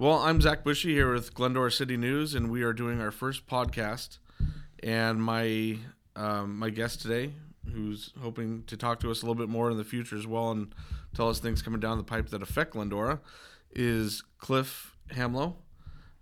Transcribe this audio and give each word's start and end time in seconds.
Well, 0.00 0.20
I'm 0.20 0.40
Zak 0.40 0.64
Bushey 0.64 0.92
here 0.92 1.12
with 1.12 1.34
Glendora 1.34 1.70
City 1.70 1.98
News, 1.98 2.34
and 2.34 2.50
we 2.50 2.62
are 2.62 2.72
doing 2.72 3.02
our 3.02 3.10
first 3.10 3.46
podcast. 3.46 4.16
And 4.82 5.22
my 5.22 5.76
um, 6.16 6.58
my 6.58 6.70
guest 6.70 7.02
today, 7.02 7.34
who's 7.70 8.10
hoping 8.18 8.64
to 8.68 8.78
talk 8.78 9.00
to 9.00 9.10
us 9.10 9.20
a 9.20 9.26
little 9.26 9.34
bit 9.34 9.50
more 9.50 9.70
in 9.70 9.76
the 9.76 9.84
future 9.84 10.16
as 10.16 10.26
well, 10.26 10.52
and 10.52 10.74
tell 11.14 11.28
us 11.28 11.38
things 11.38 11.60
coming 11.60 11.80
down 11.80 11.98
the 11.98 12.02
pipe 12.02 12.30
that 12.30 12.40
affect 12.40 12.70
Glendora, 12.70 13.20
is 13.74 14.22
Cliff 14.38 14.96
Hamlow, 15.10 15.56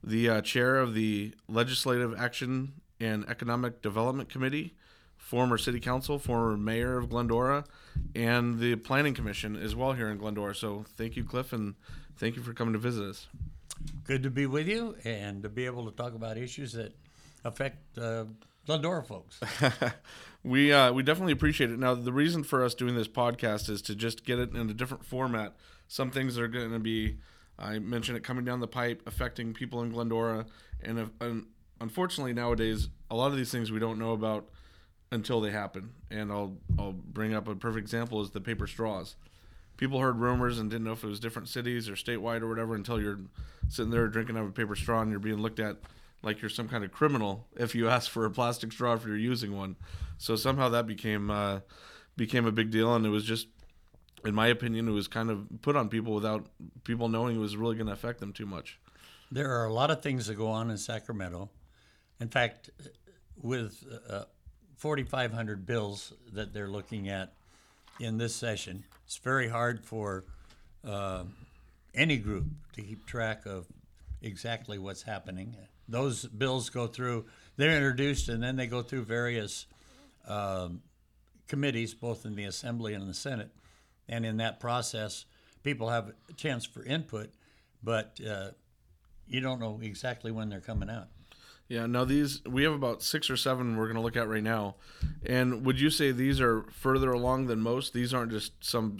the 0.02 0.28
uh, 0.28 0.40
chair 0.40 0.78
of 0.78 0.94
the 0.94 1.32
Legislative 1.46 2.18
Action 2.18 2.72
and 2.98 3.24
Economic 3.28 3.80
Development 3.80 4.28
Committee, 4.28 4.74
former 5.16 5.56
city 5.56 5.78
council, 5.78 6.18
former 6.18 6.56
mayor 6.56 6.98
of 6.98 7.10
Glendora, 7.10 7.62
and 8.16 8.58
the 8.58 8.74
planning 8.74 9.14
commission 9.14 9.54
as 9.54 9.76
well 9.76 9.92
here 9.92 10.08
in 10.08 10.18
Glendora. 10.18 10.56
So 10.56 10.84
thank 10.96 11.14
you, 11.14 11.22
Cliff, 11.22 11.52
and 11.52 11.76
thank 12.16 12.34
you 12.34 12.42
for 12.42 12.52
coming 12.52 12.72
to 12.72 12.80
visit 12.80 13.04
us. 13.04 13.28
Good 14.04 14.22
to 14.22 14.30
be 14.30 14.46
with 14.46 14.68
you 14.68 14.96
and 15.04 15.42
to 15.42 15.48
be 15.48 15.66
able 15.66 15.90
to 15.90 15.96
talk 15.96 16.14
about 16.14 16.38
issues 16.38 16.72
that 16.72 16.94
affect 17.44 17.98
uh, 17.98 18.24
Glendora 18.66 19.02
folks. 19.02 19.40
we 20.42 20.72
uh, 20.72 20.92
we 20.92 21.02
definitely 21.02 21.32
appreciate 21.32 21.70
it. 21.70 21.78
Now, 21.78 21.94
the 21.94 22.12
reason 22.12 22.42
for 22.44 22.64
us 22.64 22.74
doing 22.74 22.94
this 22.94 23.08
podcast 23.08 23.68
is 23.68 23.82
to 23.82 23.94
just 23.94 24.24
get 24.24 24.38
it 24.38 24.54
in 24.54 24.68
a 24.68 24.74
different 24.74 25.04
format. 25.04 25.56
Some 25.88 26.10
things 26.10 26.38
are 26.38 26.48
going 26.48 26.72
to 26.72 26.78
be, 26.78 27.16
I 27.58 27.78
mentioned 27.78 28.18
it 28.18 28.24
coming 28.24 28.44
down 28.44 28.60
the 28.60 28.68
pipe, 28.68 29.02
affecting 29.06 29.54
people 29.54 29.82
in 29.82 29.90
Glendora, 29.90 30.44
and, 30.82 30.98
uh, 30.98 31.06
and 31.20 31.46
unfortunately 31.80 32.34
nowadays, 32.34 32.90
a 33.10 33.16
lot 33.16 33.30
of 33.30 33.38
these 33.38 33.50
things 33.50 33.72
we 33.72 33.78
don't 33.78 33.98
know 33.98 34.12
about 34.12 34.48
until 35.10 35.40
they 35.40 35.50
happen. 35.50 35.94
And 36.10 36.30
I'll 36.30 36.56
I'll 36.78 36.92
bring 36.92 37.34
up 37.34 37.48
a 37.48 37.54
perfect 37.54 37.82
example 37.82 38.20
is 38.20 38.30
the 38.30 38.40
paper 38.40 38.66
straws. 38.66 39.16
People 39.78 40.00
heard 40.00 40.18
rumors 40.18 40.58
and 40.58 40.70
didn't 40.70 40.84
know 40.84 40.92
if 40.92 41.02
it 41.02 41.06
was 41.06 41.20
different 41.20 41.48
cities 41.48 41.88
or 41.88 41.94
statewide 41.94 42.42
or 42.42 42.48
whatever 42.48 42.74
until 42.74 43.00
you're 43.00 43.20
sitting 43.68 43.90
there 43.90 44.06
drinking 44.08 44.36
out 44.36 44.42
of 44.42 44.48
a 44.48 44.52
paper 44.52 44.76
straw 44.76 45.00
and 45.00 45.10
you're 45.10 45.20
being 45.20 45.38
looked 45.38 45.60
at 45.60 45.78
like 46.22 46.42
you're 46.42 46.50
some 46.50 46.68
kind 46.68 46.84
of 46.84 46.92
criminal 46.92 47.46
if 47.56 47.74
you 47.74 47.88
ask 47.88 48.10
for 48.10 48.24
a 48.24 48.30
plastic 48.30 48.72
straw 48.72 48.94
if 48.94 49.06
you're 49.06 49.16
using 49.16 49.56
one. 49.56 49.76
So 50.18 50.36
somehow 50.36 50.68
that 50.70 50.86
became 50.86 51.30
uh, 51.30 51.60
became 52.16 52.44
a 52.46 52.52
big 52.52 52.70
deal, 52.70 52.94
and 52.94 53.06
it 53.06 53.10
was 53.10 53.24
just, 53.24 53.46
in 54.24 54.34
my 54.34 54.48
opinion, 54.48 54.88
it 54.88 54.92
was 54.92 55.08
kind 55.08 55.30
of 55.30 55.46
put 55.62 55.76
on 55.76 55.88
people 55.88 56.12
without 56.12 56.46
people 56.84 57.08
knowing 57.08 57.36
it 57.36 57.38
was 57.38 57.56
really 57.56 57.76
going 57.76 57.86
to 57.86 57.92
affect 57.92 58.20
them 58.20 58.32
too 58.32 58.46
much. 58.46 58.78
There 59.30 59.50
are 59.60 59.66
a 59.66 59.72
lot 59.72 59.90
of 59.90 60.02
things 60.02 60.26
that 60.26 60.34
go 60.34 60.48
on 60.48 60.70
in 60.70 60.76
Sacramento. 60.76 61.50
In 62.20 62.28
fact, 62.28 62.70
with 63.40 63.84
uh, 64.10 64.24
4,500 64.76 65.64
bills 65.64 66.12
that 66.32 66.52
they're 66.52 66.68
looking 66.68 67.08
at 67.08 67.34
in 68.00 68.18
this 68.18 68.34
session, 68.34 68.84
it's 69.08 69.16
very 69.16 69.48
hard 69.48 69.82
for 69.82 70.26
uh, 70.86 71.24
any 71.94 72.18
group 72.18 72.44
to 72.74 72.82
keep 72.82 73.06
track 73.06 73.46
of 73.46 73.66
exactly 74.20 74.76
what's 74.76 75.00
happening. 75.00 75.56
Those 75.88 76.26
bills 76.26 76.68
go 76.68 76.86
through, 76.86 77.24
they're 77.56 77.74
introduced, 77.74 78.28
and 78.28 78.42
then 78.42 78.56
they 78.56 78.66
go 78.66 78.82
through 78.82 79.04
various 79.04 79.64
um, 80.26 80.82
committees, 81.46 81.94
both 81.94 82.26
in 82.26 82.36
the 82.36 82.44
Assembly 82.44 82.92
and 82.92 83.00
in 83.00 83.08
the 83.08 83.14
Senate. 83.14 83.48
And 84.10 84.26
in 84.26 84.36
that 84.36 84.60
process, 84.60 85.24
people 85.62 85.88
have 85.88 86.12
a 86.28 86.34
chance 86.34 86.66
for 86.66 86.84
input, 86.84 87.30
but 87.82 88.20
uh, 88.28 88.50
you 89.26 89.40
don't 89.40 89.58
know 89.58 89.80
exactly 89.82 90.32
when 90.32 90.50
they're 90.50 90.60
coming 90.60 90.90
out. 90.90 91.08
Yeah, 91.68 91.84
now 91.84 92.04
these 92.04 92.42
we 92.44 92.64
have 92.64 92.72
about 92.72 93.02
six 93.02 93.28
or 93.28 93.36
seven 93.36 93.76
we're 93.76 93.84
going 93.86 93.96
to 93.96 94.02
look 94.02 94.16
at 94.16 94.26
right 94.26 94.42
now, 94.42 94.76
and 95.24 95.66
would 95.66 95.78
you 95.78 95.90
say 95.90 96.12
these 96.12 96.40
are 96.40 96.64
further 96.72 97.12
along 97.12 97.46
than 97.46 97.60
most? 97.60 97.92
These 97.92 98.14
aren't 98.14 98.32
just 98.32 98.52
some 98.64 98.96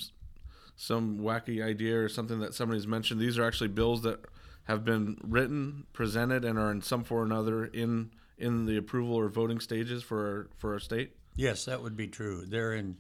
some 0.77 1.19
wacky 1.19 1.65
idea 1.65 1.99
or 1.99 2.09
something 2.09 2.41
that 2.41 2.55
somebody's 2.55 2.87
mentioned. 2.87 3.21
These 3.21 3.39
are 3.39 3.45
actually 3.45 3.69
bills 3.69 4.03
that 4.03 4.21
have 4.65 4.85
been 4.85 5.17
written, 5.23 5.87
presented, 5.95 6.45
and 6.45 6.59
are 6.59 6.71
in 6.71 6.83
some 6.83 7.05
form 7.05 7.23
or 7.23 7.25
another 7.25 7.65
in 7.65 8.11
in 8.37 8.67
the 8.67 8.77
approval 8.77 9.15
or 9.15 9.29
voting 9.29 9.61
stages 9.61 10.03
for 10.03 10.27
our, 10.27 10.49
for 10.59 10.73
our 10.75 10.79
state. 10.79 11.17
Yes, 11.37 11.65
that 11.65 11.83
would 11.83 11.97
be 11.97 12.07
true. 12.07 12.45
They're 12.47 12.75
in 12.75 12.97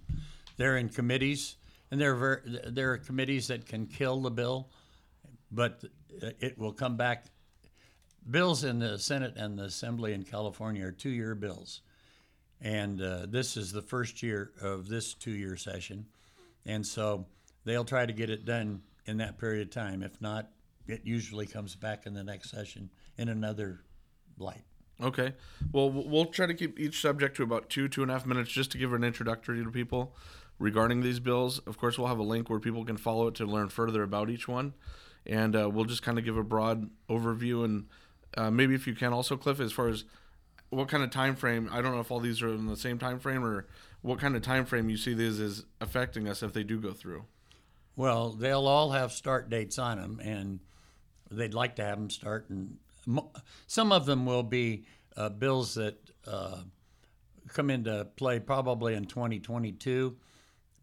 they're 0.57 0.79
in 0.79 0.89
committees, 0.89 1.57
and 1.91 2.01
there 2.01 2.15
are 2.15 2.43
there 2.67 2.93
are 2.93 2.99
committees 2.99 3.49
that 3.49 3.67
can 3.67 3.87
kill 3.87 4.23
the 4.23 4.31
bill, 4.31 4.71
but 5.53 5.85
it 6.41 6.57
will 6.59 6.73
come 6.73 6.97
back 6.97 7.27
bills 8.31 8.65
in 8.65 8.79
the 8.79 8.99
Senate 8.99 9.35
and 9.37 9.59
the 9.59 9.65
Assembly 9.65 10.13
in 10.13 10.23
California 10.23 10.87
are 10.87 10.93
two 10.93 11.11
year 11.11 11.35
bills. 11.35 11.83
And 12.61 13.01
uh, 13.01 13.27
this 13.29 13.57
is 13.57 13.73
the 13.73 13.83
first 13.83 14.23
year 14.23 14.53
of 14.61 14.89
this 14.89 15.15
two 15.15 15.31
year 15.31 15.57
session. 15.57 16.07
And 16.67 16.87
so 16.87 17.27
they'll 17.65 17.85
try 17.85 18.05
to 18.05 18.13
get 18.13 18.31
it 18.31 18.45
done 18.45 18.83
in 19.07 19.17
that 19.19 19.39
period 19.39 19.69
of 19.69 19.71
time. 19.71 20.03
If 20.03 20.21
not, 20.21 20.51
it 20.87 21.03
usually 21.05 21.47
comes 21.47 21.75
back 21.75 22.07
in 22.07 22.15
the 22.15 22.25
next 22.25 22.51
session 22.51 22.91
in 23.17 23.29
another 23.29 23.81
light. 24.39 24.65
Okay. 25.01 25.35
Well, 25.73 25.91
we'll 25.91 26.27
try 26.27 26.47
to 26.47 26.55
keep 26.55 26.81
each 26.81 27.01
subject 27.01 27.37
to 27.37 27.45
about 27.45 27.71
two, 27.71 27.89
two 27.89 28.03
and 28.03 28.11
a 28.11 28.15
half 28.15 28.27
minutes 28.27 28.51
just 28.51 28.73
to 28.73 28.79
give 28.79 28.93
an 28.93 29.05
introductory 29.05 29.63
to 29.63 29.71
people 29.71 30.17
regarding 30.59 31.03
these 31.03 31.21
bills. 31.21 31.61
Of 31.61 31.79
course, 31.79 31.99
we'll 31.99 32.09
have 32.09 32.19
a 32.19 32.25
link 32.25 32.51
where 32.51 32.59
people 32.59 32.85
can 32.85 32.97
follow 32.97 33.29
it 33.29 33.35
to 33.37 33.47
learn 33.47 33.69
further 33.69 34.03
about 34.03 34.29
each 34.29 34.49
one. 34.49 34.75
And 35.25 35.55
uh, 35.55 35.71
we'll 35.71 35.85
just 35.85 36.03
kind 36.03 36.19
of 36.19 36.25
give 36.25 36.37
a 36.37 36.43
broad 36.43 36.91
overview 37.09 37.65
and 37.65 37.87
uh, 38.37 38.51
maybe 38.51 38.75
if 38.75 38.87
you 38.87 38.95
can 38.95 39.13
also, 39.13 39.37
Cliff, 39.37 39.61
as 39.61 39.73
far 39.73 39.89
as 39.89 40.05
what 40.71 40.89
kind 40.89 41.03
of 41.03 41.11
time 41.11 41.35
frame. 41.35 41.69
I 41.73 41.81
don't 41.81 41.95
know 41.95 42.01
if 42.01 42.11
all 42.11 42.21
these 42.21 42.43
are 42.43 42.49
in 42.49 42.67
the 42.67 42.77
same 42.77 42.99
time 42.99 43.19
frame 43.19 43.45
or 43.45 43.67
what 44.03 44.19
kind 44.19 44.37
of 44.37 44.43
time 44.43 44.65
frame 44.65 44.91
you 44.91 44.97
see 44.97 45.15
these 45.15 45.41
as 45.41 45.65
affecting 45.81 46.29
us 46.29 46.43
if 46.43 46.53
they 46.53 46.63
do 46.63 46.79
go 46.79 46.93
through. 46.93 47.25
Well, 47.97 48.31
they'll 48.31 48.67
all 48.67 48.93
have 48.93 49.13
start 49.13 49.51
dates 49.51 49.79
on 49.79 49.99
them, 49.99 50.21
and 50.23 50.61
they'd 51.31 51.55
like 51.55 51.77
to 51.77 51.85
have 51.85 51.99
them 51.99 52.11
start. 52.11 52.49
And 52.49 52.79
some 53.67 53.93
of 53.93 54.07
them 54.07 54.25
will 54.25 54.45
be 54.45 54.85
uh, 55.17 55.31
bills 55.31 55.75
that 55.75 55.99
uh, 56.27 56.59
come 57.49 57.71
into 57.71 58.07
play 58.17 58.39
probably 58.39 58.95
in 58.95 59.07
2022, 59.07 60.17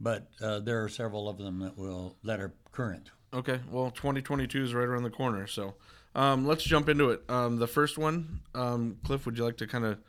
but 0.02 0.28
uh, 0.42 0.60
there 0.60 0.84
are 0.84 0.90
several 0.90 1.30
of 1.30 1.38
them 1.38 1.60
that 1.60 1.78
will 1.78 2.18
that 2.24 2.42
are 2.42 2.54
current. 2.72 3.12
Okay, 3.34 3.60
well, 3.72 3.92
2022 3.92 4.64
is 4.64 4.74
right 4.74 4.88
around 4.88 5.04
the 5.04 5.10
corner, 5.10 5.48
so 5.48 5.76
um, 6.16 6.48
let's 6.48 6.64
jump 6.64 6.90
into 6.90 7.10
it. 7.10 7.22
Um, 7.30 7.58
the 7.58 7.68
first 7.68 7.98
one, 7.98 8.42
um, 8.54 8.98
Cliff, 9.04 9.26
would 9.26 9.38
you 9.38 9.44
like 9.44 9.58
to 9.58 9.68
kind 9.68 9.86
of 9.86 10.00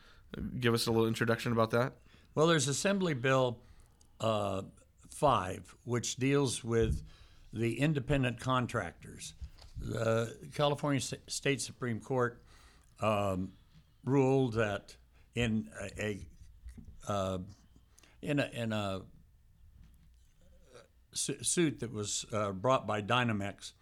give 0.61 0.73
us 0.73 0.87
a 0.87 0.93
little 0.93 1.07
introduction 1.07 1.53
about 1.53 1.71
that? 1.73 1.95
Well, 2.35 2.47
there's 2.47 2.69
Assembly 2.69 3.15
Bill 3.15 3.59
uh, 4.21 4.63
5, 5.11 5.75
which 5.85 6.17
deals 6.17 6.63
with 6.63 7.03
the 7.53 7.81
independent 7.81 8.39
contractors. 8.41 9.35
The 9.79 10.37
California 10.55 11.01
State 11.27 11.61
Supreme 11.61 12.01
Court 12.01 12.43
um, 13.01 13.53
ruled 14.05 14.55
that 14.55 14.97
in 15.35 15.69
a, 15.81 16.03
a 16.03 16.27
uh, 17.09 17.39
in 18.23 18.41
a, 18.41 18.51
in 18.53 18.73
a 18.73 19.03
suit 21.13 21.81
that 21.81 21.93
was 21.93 22.27
uh, 22.33 22.53
brought 22.53 22.87
by 22.87 23.01
Dynamex 23.01 23.73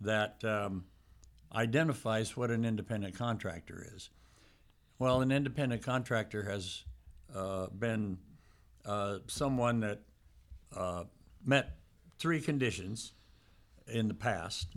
that 0.00 0.42
um, 0.44 0.84
identifies 1.54 2.36
what 2.36 2.50
an 2.50 2.64
independent 2.64 3.14
contractor 3.14 3.86
is. 3.94 4.10
Well, 4.98 5.20
an 5.20 5.30
independent 5.30 5.82
contractor 5.82 6.42
has 6.44 6.84
uh, 7.34 7.66
been 7.66 8.18
uh, 8.84 9.18
someone 9.26 9.80
that 9.80 10.00
uh, 10.74 11.04
met 11.44 11.76
three 12.18 12.40
conditions 12.40 13.12
in 13.86 14.08
the 14.08 14.14
past. 14.14 14.68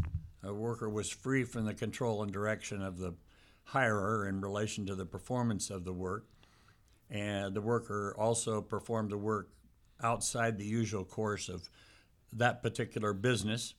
A 0.43 0.53
worker 0.53 0.89
was 0.89 1.09
free 1.09 1.43
from 1.43 1.65
the 1.65 1.73
control 1.73 2.23
and 2.23 2.31
direction 2.31 2.81
of 2.81 2.97
the 2.97 3.13
hirer 3.63 4.27
in 4.27 4.41
relation 4.41 4.85
to 4.87 4.95
the 4.95 5.05
performance 5.05 5.69
of 5.69 5.83
the 5.83 5.93
work, 5.93 6.25
and 7.09 7.53
the 7.53 7.61
worker 7.61 8.15
also 8.17 8.61
performed 8.61 9.11
the 9.11 9.17
work 9.17 9.49
outside 10.01 10.57
the 10.57 10.65
usual 10.65 11.03
course 11.03 11.49
of 11.49 11.69
that 12.33 12.61
particular 12.61 13.13
business. 13.13 13.73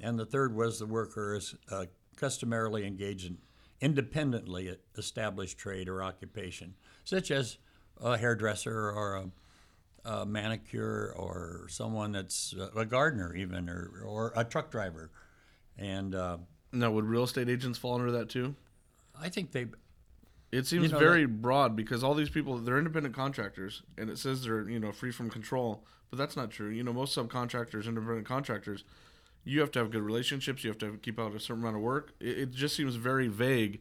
And 0.00 0.18
the 0.18 0.26
third 0.26 0.54
was 0.54 0.78
the 0.78 0.86
worker 0.86 1.34
is 1.34 1.54
uh, 1.70 1.86
customarily 2.16 2.86
engaged 2.86 3.26
in 3.26 3.38
independently 3.82 4.76
established 4.96 5.58
trade 5.58 5.88
or 5.88 6.02
occupation, 6.02 6.74
such 7.04 7.30
as 7.30 7.58
a 8.00 8.16
hairdresser 8.16 8.90
or 8.90 9.16
a, 9.16 10.08
a 10.08 10.24
manicure 10.24 11.12
or 11.16 11.66
someone 11.68 12.12
that's 12.12 12.54
a 12.76 12.86
gardener, 12.86 13.34
even, 13.34 13.68
or, 13.68 13.90
or 14.06 14.32
a 14.36 14.44
truck 14.44 14.70
driver. 14.70 15.10
And 15.76 16.14
uh, 16.14 16.38
now, 16.70 16.92
would 16.92 17.04
real 17.04 17.24
estate 17.24 17.48
agents 17.48 17.76
fall 17.76 17.96
under 17.96 18.12
that 18.12 18.28
too? 18.28 18.54
I 19.20 19.28
think 19.28 19.52
they. 19.52 19.66
It 20.52 20.66
seems 20.66 20.84
you 20.84 20.88
know, 20.90 20.98
very 20.98 21.26
broad 21.26 21.74
because 21.74 22.04
all 22.04 22.14
these 22.14 22.28
people 22.28 22.58
they're 22.58 22.78
independent 22.78 23.14
contractors, 23.14 23.82
and 23.98 24.10
it 24.10 24.18
says 24.18 24.44
they're 24.44 24.68
you 24.68 24.78
know 24.78 24.92
free 24.92 25.10
from 25.10 25.28
control, 25.28 25.82
but 26.10 26.18
that's 26.18 26.36
not 26.36 26.50
true. 26.50 26.68
You 26.68 26.84
know, 26.84 26.92
most 26.92 27.16
subcontractors, 27.16 27.86
independent 27.86 28.26
contractors, 28.26 28.84
you 29.44 29.60
have 29.60 29.70
to 29.72 29.78
have 29.80 29.90
good 29.90 30.02
relationships. 30.02 30.62
You 30.64 30.70
have 30.70 30.78
to 30.78 30.98
keep 30.98 31.18
out 31.18 31.34
a 31.34 31.40
certain 31.40 31.62
amount 31.62 31.76
of 31.76 31.82
work. 31.82 32.12
It, 32.20 32.38
it 32.38 32.50
just 32.52 32.76
seems 32.76 32.94
very 32.94 33.28
vague, 33.28 33.80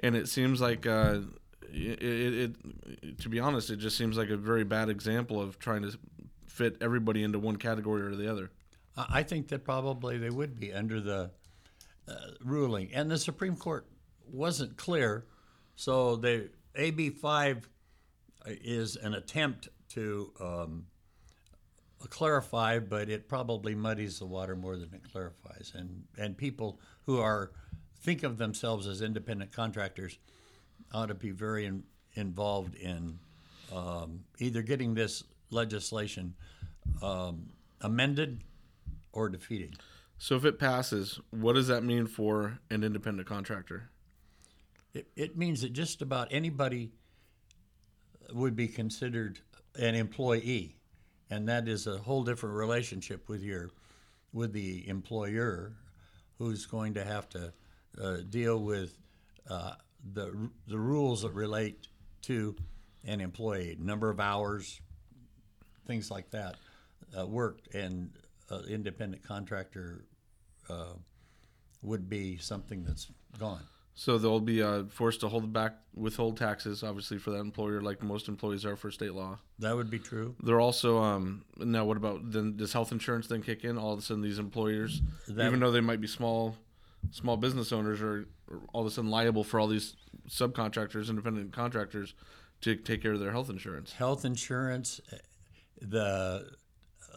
and 0.00 0.16
it 0.16 0.28
seems 0.28 0.60
like 0.60 0.86
uh, 0.86 1.20
it, 1.72 2.02
it, 2.02 2.56
it, 3.02 3.18
To 3.20 3.28
be 3.28 3.40
honest, 3.40 3.70
it 3.70 3.76
just 3.76 3.96
seems 3.96 4.16
like 4.16 4.30
a 4.30 4.36
very 4.36 4.64
bad 4.64 4.88
example 4.88 5.40
of 5.40 5.58
trying 5.58 5.82
to 5.82 5.98
fit 6.46 6.76
everybody 6.80 7.22
into 7.22 7.38
one 7.38 7.56
category 7.56 8.02
or 8.02 8.14
the 8.14 8.30
other. 8.30 8.50
I 8.96 9.22
think 9.22 9.48
that 9.48 9.64
probably 9.64 10.18
they 10.18 10.28
would 10.28 10.60
be 10.60 10.72
under 10.72 11.00
the 11.00 11.30
uh, 12.06 12.14
ruling, 12.44 12.90
and 12.92 13.10
the 13.10 13.18
Supreme 13.18 13.56
Court 13.56 13.86
wasn't 14.30 14.76
clear. 14.76 15.24
So 15.76 16.16
the 16.16 16.50
AB 16.74 17.10
five 17.10 17.68
is 18.46 18.96
an 18.96 19.14
attempt 19.14 19.68
to 19.90 20.32
um, 20.40 20.86
clarify, 22.08 22.78
but 22.78 23.08
it 23.08 23.28
probably 23.28 23.74
muddies 23.74 24.18
the 24.18 24.26
water 24.26 24.56
more 24.56 24.76
than 24.76 24.92
it 24.94 25.10
clarifies. 25.10 25.72
And 25.74 26.04
and 26.18 26.36
people 26.36 26.80
who 27.06 27.20
are 27.20 27.52
think 28.00 28.22
of 28.22 28.38
themselves 28.38 28.86
as 28.86 29.02
independent 29.02 29.52
contractors 29.52 30.18
ought 30.92 31.06
to 31.06 31.14
be 31.14 31.30
very 31.30 31.66
in, 31.66 31.84
involved 32.14 32.74
in 32.74 33.18
um, 33.72 34.24
either 34.38 34.62
getting 34.62 34.94
this 34.94 35.24
legislation 35.50 36.34
um, 37.02 37.50
amended 37.80 38.42
or 39.12 39.28
defeated. 39.28 39.76
So 40.18 40.36
if 40.36 40.44
it 40.44 40.58
passes, 40.58 41.20
what 41.30 41.54
does 41.54 41.68
that 41.68 41.82
mean 41.82 42.06
for 42.06 42.58
an 42.70 42.84
independent 42.84 43.26
contractor? 43.28 43.90
It, 44.94 45.08
it 45.16 45.36
means 45.36 45.62
that 45.62 45.72
just 45.72 46.02
about 46.02 46.28
anybody 46.30 46.92
would 48.32 48.54
be 48.54 48.68
considered 48.68 49.40
an 49.76 49.94
employee, 49.94 50.76
and 51.32 51.48
that 51.48 51.66
is 51.66 51.86
a 51.86 51.96
whole 51.96 52.22
different 52.22 52.54
relationship 52.54 53.26
with 53.26 53.42
your 53.42 53.70
with 54.34 54.52
the 54.52 54.86
employer, 54.86 55.72
who's 56.38 56.66
going 56.66 56.94
to 56.94 57.04
have 57.04 57.26
to 57.30 57.52
uh, 58.02 58.18
deal 58.28 58.58
with 58.58 58.98
uh, 59.48 59.72
the 60.12 60.50
the 60.66 60.78
rules 60.78 61.22
that 61.22 61.32
relate 61.32 61.88
to 62.22 62.54
an 63.06 63.20
employee, 63.20 63.76
number 63.80 64.10
of 64.10 64.20
hours, 64.20 64.80
things 65.86 66.10
like 66.10 66.30
that, 66.30 66.56
uh, 67.18 67.26
worked, 67.26 67.74
and 67.74 68.10
uh, 68.50 68.60
independent 68.68 69.22
contractor 69.22 70.04
uh, 70.68 70.92
would 71.82 72.10
be 72.10 72.36
something 72.36 72.84
that's 72.84 73.10
gone. 73.38 73.64
So 73.94 74.16
they'll 74.16 74.40
be 74.40 74.62
uh, 74.62 74.84
forced 74.84 75.20
to 75.20 75.28
hold 75.28 75.52
back, 75.52 75.74
withhold 75.94 76.38
taxes, 76.38 76.82
obviously 76.82 77.18
for 77.18 77.30
that 77.32 77.40
employer, 77.40 77.82
like 77.82 78.02
most 78.02 78.26
employees 78.26 78.64
are 78.64 78.74
for 78.74 78.90
state 78.90 79.12
law. 79.12 79.38
That 79.58 79.76
would 79.76 79.90
be 79.90 79.98
true. 79.98 80.34
They're 80.42 80.60
also 80.60 80.98
um, 81.02 81.44
now. 81.58 81.84
What 81.84 81.98
about 81.98 82.30
then? 82.32 82.56
Does 82.56 82.72
health 82.72 82.90
insurance 82.90 83.26
then 83.26 83.42
kick 83.42 83.64
in? 83.64 83.76
All 83.76 83.92
of 83.92 83.98
a 83.98 84.02
sudden, 84.02 84.22
these 84.22 84.38
employers, 84.38 85.02
That- 85.28 85.46
even 85.46 85.60
though 85.60 85.70
they 85.70 85.82
might 85.82 86.00
be 86.00 86.06
small, 86.06 86.56
small 87.10 87.36
business 87.36 87.70
owners, 87.70 88.00
are, 88.00 88.26
are 88.50 88.60
all 88.72 88.80
of 88.80 88.86
a 88.86 88.90
sudden 88.90 89.10
liable 89.10 89.44
for 89.44 89.60
all 89.60 89.66
these 89.68 89.94
subcontractors, 90.28 91.10
independent 91.10 91.52
contractors, 91.52 92.14
to 92.62 92.76
take 92.76 93.02
care 93.02 93.12
of 93.12 93.20
their 93.20 93.32
health 93.32 93.50
insurance. 93.50 93.92
health 93.92 94.24
insurance, 94.24 95.00
uh, 95.12 95.16
the 95.82 96.50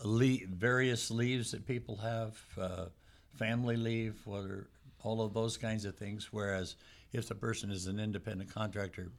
le- 0.04 0.46
various 0.50 1.10
leaves 1.10 1.52
that 1.52 1.66
people 1.66 1.98
have, 1.98 2.38
uh, 2.60 2.86
family 3.34 3.78
leave, 3.78 4.20
whether 4.26 4.68
all 5.06 5.22
of 5.22 5.34
those 5.34 5.56
kinds 5.56 5.86
of 5.86 5.96
things. 5.96 6.30
Whereas 6.32 6.76
if 7.14 7.28
the 7.28 7.36
person 7.36 7.70
is 7.70 7.86
an 7.86 8.00
independent 8.00 8.54
contractor, 8.54 9.12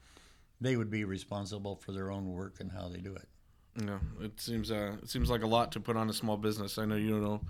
they 0.61 0.77
would 0.77 0.91
be 0.91 1.05
responsible 1.05 1.77
for 1.77 1.93
their 1.93 2.11
own 2.11 2.33
work 2.33 2.57
and 2.61 2.73
how 2.73 2.89
they 2.89 2.99
do 2.99 3.15
it. 3.15 3.29
Yeah, 3.79 3.99
it 4.21 4.41
seems 4.41 4.71
uh, 4.71 4.97
it 5.03 5.09
seems 5.09 5.31
like 5.31 5.43
a 5.43 5.47
lot 5.47 5.71
to 5.73 5.81
put 5.81 5.97
on 5.97 6.09
a 6.09 6.13
small 6.13 6.37
business. 6.37 6.79
I 6.79 6.87
know 6.87 6.97
you 6.97 7.19
know 7.19 7.41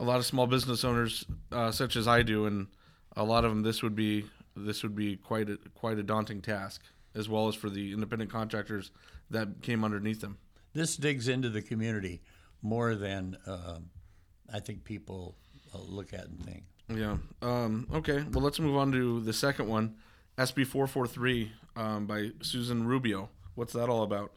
a 0.00 0.04
lot 0.04 0.16
of 0.16 0.26
small 0.26 0.46
business 0.46 0.82
owners, 0.82 1.24
uh, 1.52 1.70
such 1.70 1.94
as 1.94 2.08
I 2.08 2.22
do, 2.22 2.46
and 2.46 2.66
a 3.16 3.22
lot 3.22 3.44
of 3.44 3.50
them. 3.50 3.62
This 3.62 3.82
would 3.82 3.94
be 3.94 4.24
this 4.56 4.82
would 4.82 4.96
be 4.96 5.16
quite 5.16 5.48
a, 5.50 5.58
quite 5.74 5.98
a 5.98 6.02
daunting 6.02 6.40
task, 6.40 6.82
as 7.14 7.28
well 7.28 7.48
as 7.48 7.54
for 7.54 7.70
the 7.70 7.92
independent 7.92 8.30
contractors 8.30 8.90
that 9.30 9.62
came 9.62 9.84
underneath 9.84 10.20
them. 10.20 10.38
This 10.72 10.96
digs 10.96 11.28
into 11.28 11.50
the 11.50 11.62
community 11.62 12.22
more 12.62 12.94
than 12.94 13.36
um 13.46 13.90
I 14.52 14.60
think 14.60 14.84
people 14.84 15.36
uh, 15.74 15.78
look 15.78 16.12
at 16.12 16.26
and 16.26 16.42
think. 16.44 16.64
Yeah. 16.96 17.16
Um, 17.40 17.86
okay. 17.92 18.24
Well, 18.30 18.42
let's 18.42 18.60
move 18.60 18.76
on 18.76 18.92
to 18.92 19.20
the 19.20 19.32
second 19.32 19.68
one, 19.68 19.96
SB 20.38 20.66
four 20.66 20.86
four 20.86 21.06
three 21.06 21.52
um, 21.76 22.06
by 22.06 22.30
Susan 22.42 22.86
Rubio. 22.86 23.30
What's 23.54 23.72
that 23.74 23.88
all 23.88 24.02
about? 24.02 24.32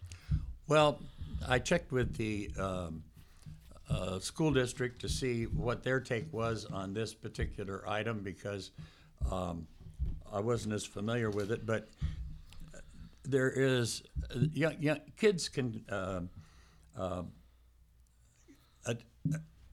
Well, 0.68 1.00
I 1.48 1.60
checked 1.60 1.92
with 1.92 2.16
the 2.16 2.50
um, 2.60 3.04
uh, 3.90 4.19
school 4.19 4.52
district 4.52 5.02
to 5.02 5.10
see 5.10 5.44
what 5.44 5.84
their 5.84 6.00
take 6.00 6.31
was 6.34 6.66
on 6.66 6.94
this 6.94 7.13
particular 7.13 7.88
item 7.88 8.19
because 8.19 8.72
um, 9.31 9.68
I 10.31 10.40
wasn't 10.40 10.74
as 10.74 10.86
familiar 10.86 11.30
with 11.30 11.51
it. 11.51 11.66
But 11.66 11.90
there 13.24 13.51
is 13.51 14.04
young, 14.54 14.75
young 14.81 15.00
kids 15.18 15.50
can 15.50 15.84
um 15.90 16.30
uh, 16.98 17.24
uh, 18.86 18.94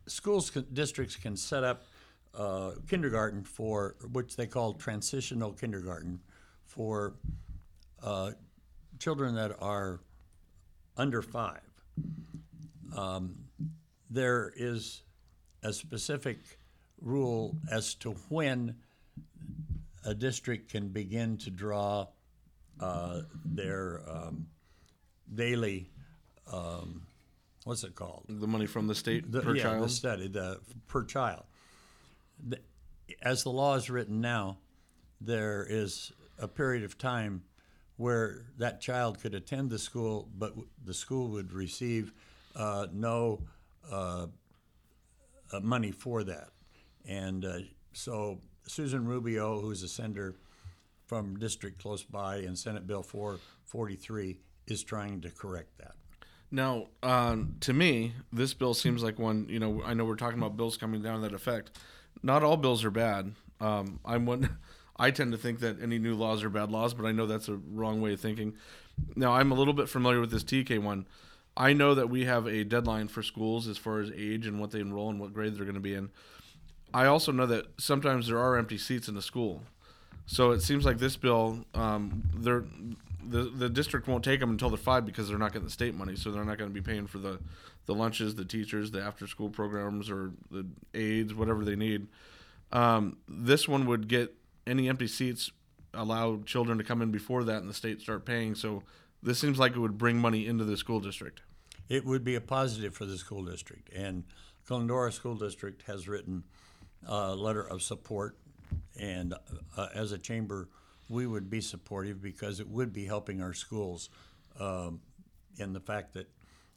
schools 0.07 0.51
can, 0.51 0.67
districts 0.73 1.17
can 1.17 1.37
set 1.37 1.65
up 1.65 1.85
uh, 2.35 2.73
kindergarten 2.89 3.45
for 3.45 3.97
which 4.13 4.37
they 4.37 4.47
call 4.47 4.73
transitional 4.75 5.53
kindergarten 5.53 6.21
for 6.67 7.15
uh, 8.03 8.31
children 8.99 9.35
that 9.35 9.55
are 9.61 10.01
under 10.97 11.23
five. 11.23 11.61
Um, 12.97 13.37
there 14.11 14.53
is 14.57 15.03
a 15.63 15.73
specific 15.73 16.39
rule 17.01 17.57
as 17.71 17.95
to 17.97 18.13
when 18.29 18.77
a 20.05 20.15
district 20.15 20.71
can 20.71 20.89
begin 20.89 21.37
to 21.39 21.51
draw 21.51 22.07
uh, 22.81 23.21
their 23.45 24.03
um, 24.09 24.47
daily, 25.35 25.89
um, 26.53 27.07
what's 27.65 27.85
it 27.85 27.95
called? 27.95 28.25
The 28.29 28.47
money 28.47 28.67
from 28.67 28.87
the 28.89 28.95
state 28.95 29.31
The, 29.31 29.41
per 29.41 29.55
yeah, 29.55 29.63
child. 29.63 29.85
the 29.85 29.89
study, 29.89 30.29
the 30.29 30.61
per 30.89 31.05
child. 31.05 31.45
The, 32.47 32.59
as 33.23 33.43
the 33.43 33.51
law 33.51 33.75
is 33.75 33.91
written 33.91 34.21
now, 34.21 34.59
there 35.21 35.67
is 35.69 36.13
a 36.39 36.49
period 36.49 36.85
of 36.85 36.99
time 36.99 37.43
where 37.97 38.47
that 38.59 38.81
child 38.81 39.21
could 39.21 39.35
attend 39.35 39.71
the 39.71 39.79
school, 39.79 40.29
but 40.37 40.55
the 40.85 40.95
school 40.95 41.29
would 41.29 41.53
receive 41.53 42.13
uh, 42.57 42.87
no 42.93 43.43
uh, 43.91 44.27
uh, 45.53 45.61
money 45.61 45.93
for 45.93 46.25
that. 46.25 46.49
And 47.07 47.45
uh, 47.45 47.59
so 47.93 48.41
Susan 48.67 49.07
Rubio, 49.07 49.61
who's 49.61 49.83
a 49.83 49.89
senator 49.89 50.35
from 51.07 51.39
district 51.39 51.81
close 51.81 52.03
by 52.03 52.37
in 52.37 52.57
Senate 52.57 52.87
Bill 52.87 53.03
443, 53.03 54.39
is 54.67 54.83
trying 54.83 55.21
to 55.21 55.31
correct 55.31 55.79
that. 55.79 55.95
Now, 56.51 56.89
um, 57.03 57.57
to 57.61 57.73
me, 57.73 58.13
this 58.33 58.53
bill 58.53 58.75
seems 58.75 59.03
like 59.03 59.19
one. 59.19 59.47
You 59.49 59.59
know, 59.59 59.83
I 59.85 59.95
know 59.95 60.05
we're 60.05 60.17
talking 60.17 60.39
about 60.39 60.57
bills 60.57 60.77
coming 60.77 61.03
down 61.03 61.23
that 61.23 61.33
effect. 61.33 61.79
Not 62.23 62.43
all 62.43 62.57
bills 62.57 62.85
are 62.85 62.91
bad. 62.91 63.33
Um, 63.61 64.01
I'm 64.05 64.27
one. 64.27 64.59
I 64.97 65.11
tend 65.11 65.33
to 65.33 65.39
think 65.39 65.61
that 65.61 65.83
any 65.83 65.99
new 65.99 66.15
laws 66.15 66.45
are 66.45 66.51
bad 66.51 66.71
laws, 66.71 66.95
but 66.95 67.07
I 67.07 67.13
know 67.13 67.27
that's 67.27 67.49
a 67.49 67.55
wrong 67.55 68.01
way 68.01 68.13
of 68.13 68.21
thinking. 68.21 68.55
Now, 69.17 69.33
I'm 69.33 69.51
a 69.51 69.55
little 69.55 69.73
bit 69.73 69.89
familiar 69.89 70.21
with 70.21 70.31
this 70.31 70.45
TK 70.45 70.81
one. 70.81 71.07
I 71.57 71.73
know 71.73 71.95
that 71.95 72.09
we 72.09 72.25
have 72.27 72.47
a 72.47 72.63
deadline 72.63 73.09
for 73.09 73.23
schools 73.23 73.67
as 73.67 73.79
far 73.79 74.01
as 74.01 74.11
age 74.15 74.47
and 74.47 74.61
what 74.61 74.71
they 74.71 74.81
enroll 74.81 75.11
and 75.11 75.19
what 75.19 75.35
grade 75.35 75.57
they're 75.57 75.65
going 75.65 75.75
to 75.75 75.81
be 75.81 75.95
in. 75.95 76.11
I 76.95 77.07
also 77.07 77.33
know 77.33 77.47
that 77.47 77.67
sometimes 77.79 78.29
there 78.29 78.39
are 78.39 78.57
empty 78.57 78.79
seats 78.79 79.09
in 79.09 79.15
the 79.15 79.23
school. 79.23 79.63
So 80.27 80.53
it 80.53 80.63
seems 80.63 80.85
like 80.85 80.99
this 80.99 81.17
bill, 81.17 81.65
um, 81.75 82.23
the 82.35 83.51
the 83.51 83.69
district 83.69 84.09
won't 84.09 84.25
take 84.25 84.41
them 84.41 84.51
until 84.51 84.69
they're 84.69 84.79
five 84.79 85.07
because 85.07 85.29
they're 85.29 85.39
not 85.39 85.53
getting 85.53 85.67
the 85.67 85.73
state 85.73 85.95
money, 85.95 86.17
so 86.17 86.31
they're 86.31 86.45
not 86.45 86.59
going 86.59 86.71
to 86.71 86.75
be 86.75 86.81
paying 86.81 87.07
for 87.07 87.19
the, 87.19 87.39
the 87.87 87.95
lunches, 87.95 88.35
the 88.35 88.45
teachers, 88.45 88.91
the 88.91 89.01
after 89.01 89.27
school 89.27 89.51
programs, 89.51 90.11
or 90.11 90.33
the 90.51 90.67
aides, 90.95 91.35
whatever 91.35 91.65
they 91.65 91.77
need. 91.77 92.07
Um, 92.71 93.19
this 93.29 93.69
one 93.69 93.87
would 93.87 94.09
get 94.09 94.35
any 94.67 94.89
empty 94.89 95.09
seats, 95.09 95.51
allow 95.93 96.41
children 96.47 96.79
to 96.79 96.85
come 96.85 97.03
in 97.03 97.11
before 97.11 97.45
that, 97.45 97.61
and 97.61 97.69
the 97.69 97.75
state 97.75 98.01
start 98.01 98.25
paying. 98.25 98.55
So 98.55 98.83
this 99.23 99.39
seems 99.39 99.59
like 99.59 99.73
it 99.73 99.79
would 99.79 99.99
bring 99.99 100.19
money 100.19 100.47
into 100.47 100.65
the 100.65 100.77
school 100.77 101.01
district. 101.01 101.43
It 101.89 102.05
would 102.05 102.25
be 102.25 102.35
a 102.35 102.41
positive 102.41 102.95
for 102.95 103.05
the 103.05 103.19
school 103.19 103.45
district. 103.45 103.93
And 103.93 104.25
Glendora 104.67 105.13
School 105.13 105.35
District 105.35 105.83
has 105.83 106.09
written 106.09 106.45
a 107.07 107.35
letter 107.35 107.63
of 107.63 107.83
support. 107.83 108.37
And 108.99 109.35
uh, 109.77 109.89
as 109.95 110.13
a 110.13 110.19
chamber, 110.19 110.69
we 111.09 111.27
would 111.27 111.51
be 111.51 111.61
supportive 111.61 112.23
because 112.23 112.61
it 112.61 112.69
would 112.69 112.93
be 112.93 113.05
helping 113.05 113.43
our 113.43 113.53
schools 113.53 114.09
um, 114.59 115.01
in 115.59 115.73
the 115.73 115.81
fact 115.81 116.15
that 116.15 116.31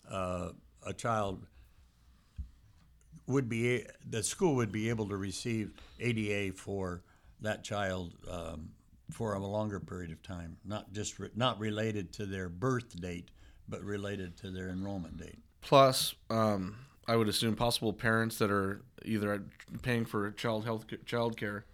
uh, 0.09 0.49
a 0.85 0.93
child 0.93 1.45
would 3.27 3.49
be, 3.49 3.85
the 4.07 4.23
school 4.23 4.55
would 4.55 4.71
be 4.71 4.89
able 4.89 5.07
to 5.09 5.17
receive 5.17 5.73
ADA 5.99 6.53
for 6.53 7.01
that 7.41 7.63
child 7.63 8.13
um, 8.29 8.69
for 9.11 9.33
a 9.33 9.39
longer 9.39 9.79
period 9.79 10.11
of 10.11 10.21
time, 10.21 10.57
not 10.65 10.91
just, 10.93 11.19
re- 11.19 11.29
not 11.35 11.59
related 11.59 12.11
to 12.13 12.25
their 12.25 12.49
birth 12.49 12.99
date, 12.99 13.29
but 13.67 13.83
related 13.83 14.37
to 14.37 14.51
their 14.51 14.69
enrollment 14.69 15.17
date. 15.17 15.39
Plus, 15.61 16.13
um, 16.29 16.75
I 17.07 17.15
would 17.15 17.27
assume 17.27 17.55
possible 17.55 17.93
parents 17.93 18.37
that 18.37 18.51
are 18.51 18.81
either 19.03 19.43
paying 19.81 20.05
for 20.05 20.31
child 20.31 20.65
health 20.65 20.85
child 21.05 21.37
care 21.37 21.65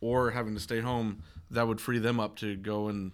or 0.00 0.30
having 0.30 0.54
to 0.54 0.60
stay 0.60 0.80
home. 0.80 1.22
That 1.50 1.66
would 1.66 1.80
free 1.80 1.98
them 1.98 2.18
up 2.18 2.36
to 2.36 2.56
go 2.56 2.88
and 2.88 3.12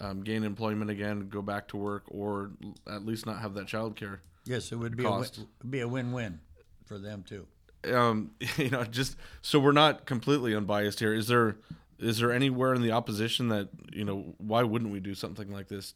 um, 0.00 0.22
gain 0.22 0.44
employment 0.44 0.90
again, 0.90 1.28
go 1.28 1.42
back 1.42 1.68
to 1.68 1.76
work, 1.76 2.04
or 2.08 2.50
at 2.86 3.04
least 3.04 3.26
not 3.26 3.40
have 3.40 3.54
that 3.54 3.66
child 3.66 3.96
care. 3.96 4.22
Yes, 4.46 4.72
it 4.72 4.76
would 4.76 4.96
be 4.96 5.04
a 5.04 5.10
win, 5.10 5.20
Cost. 5.20 5.40
be 5.68 5.80
a 5.80 5.88
win-win 5.88 6.40
for 6.84 6.98
them 6.98 7.24
too. 7.26 7.46
um, 7.92 8.32
you 8.56 8.70
know, 8.70 8.84
just 8.84 9.16
so 9.42 9.58
we're 9.58 9.72
not 9.72 10.06
completely 10.06 10.54
unbiased 10.54 11.00
here. 11.00 11.14
Is 11.14 11.28
there 11.28 11.56
is 11.98 12.18
there 12.18 12.32
anywhere 12.32 12.74
in 12.74 12.82
the 12.82 12.92
opposition 12.92 13.48
that 13.48 13.68
you 13.92 14.04
know 14.04 14.34
why 14.38 14.62
wouldn't 14.62 14.92
we 14.92 15.00
do 15.00 15.14
something 15.14 15.50
like 15.50 15.68
this? 15.68 15.94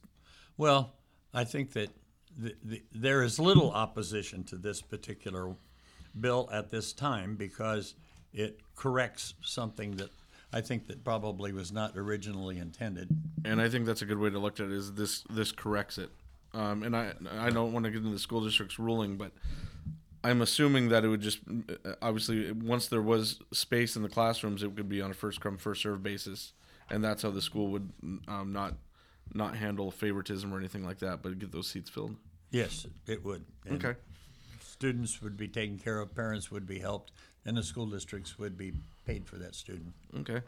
Well, 0.57 0.93
I 1.33 1.45
think 1.45 1.73
that 1.75 1.91
the, 2.37 2.55
the, 2.65 2.83
there 2.93 3.23
is 3.23 3.39
little 3.39 3.71
opposition 3.71 4.45
to 4.45 4.57
this 4.57 4.81
particular 4.81 5.55
bill 6.19 6.49
at 6.53 6.71
this 6.71 6.93
time 6.93 7.37
because 7.37 7.95
it 8.33 8.61
corrects 8.77 9.35
something 9.43 9.97
that 9.97 10.11
I 10.53 10.61
think 10.61 10.87
that 10.87 11.05
probably 11.05 11.53
was 11.53 11.73
not 11.73 11.97
originally 11.97 12.59
intended. 12.59 13.09
And 13.45 13.61
I 13.61 13.69
think 13.69 13.87
that's 13.87 14.03
a 14.03 14.07
good 14.07 14.19
way 14.19 14.31
to 14.31 14.39
look 14.39 14.59
at 14.61 14.67
it. 14.67 14.73
Is 14.73 14.93
this 14.95 15.25
this 15.31 15.53
corrects 15.53 15.99
it? 15.99 16.11
Um, 16.55 16.83
and 16.83 16.97
I 16.97 17.13
I 17.39 17.51
don't 17.51 17.73
want 17.73 17.85
to 17.85 17.91
get 17.91 17.99
into 17.99 18.11
the 18.11 18.19
school 18.19 18.41
district's 18.41 18.79
ruling, 18.79 19.17
but 19.17 19.33
I'm 20.25 20.43
assuming 20.43 20.89
that 20.89 21.05
it 21.05 21.09
would 21.09 21.21
just 21.21 21.41
obviously 22.03 22.51
once 22.53 22.89
there 22.89 23.03
was 23.03 23.41
space 23.53 23.97
in 23.97 24.03
the 24.03 24.09
classrooms, 24.09 24.63
it 24.63 24.75
could 24.77 24.89
be 24.89 25.01
on 25.01 25.11
a 25.11 25.15
first 25.15 25.41
come 25.41 25.57
first 25.59 25.83
serve 25.83 26.03
basis, 26.03 26.53
and 26.91 27.05
that's 27.05 27.23
how 27.23 27.31
the 27.31 27.43
school 27.43 27.69
would 27.69 27.91
um, 28.27 28.53
not 28.53 28.75
not 29.35 29.57
handle 29.57 29.91
favoritism 29.91 30.53
or 30.53 30.59
anything 30.59 30.85
like 30.85 30.99
that, 31.01 31.23
but 31.23 31.39
get 31.39 31.53
those 31.53 31.69
seats 31.69 31.91
filled. 31.91 32.17
Yes, 32.51 32.87
it 33.07 33.25
would. 33.25 33.45
And 33.67 33.85
Okay. 33.85 33.99
Students 34.61 35.21
would 35.21 35.37
be 35.37 35.49
taken 35.49 35.79
care 35.79 35.99
of, 36.01 36.15
parents 36.15 36.51
would 36.51 36.67
be 36.67 36.79
helped, 36.79 37.11
and 37.45 37.57
the 37.57 37.63
school 37.63 37.87
districts 37.87 38.39
would 38.39 38.57
be 38.57 38.73
paid 39.05 39.27
for 39.27 39.37
that 39.37 39.55
student. 39.55 39.93
Okay. 40.21 40.41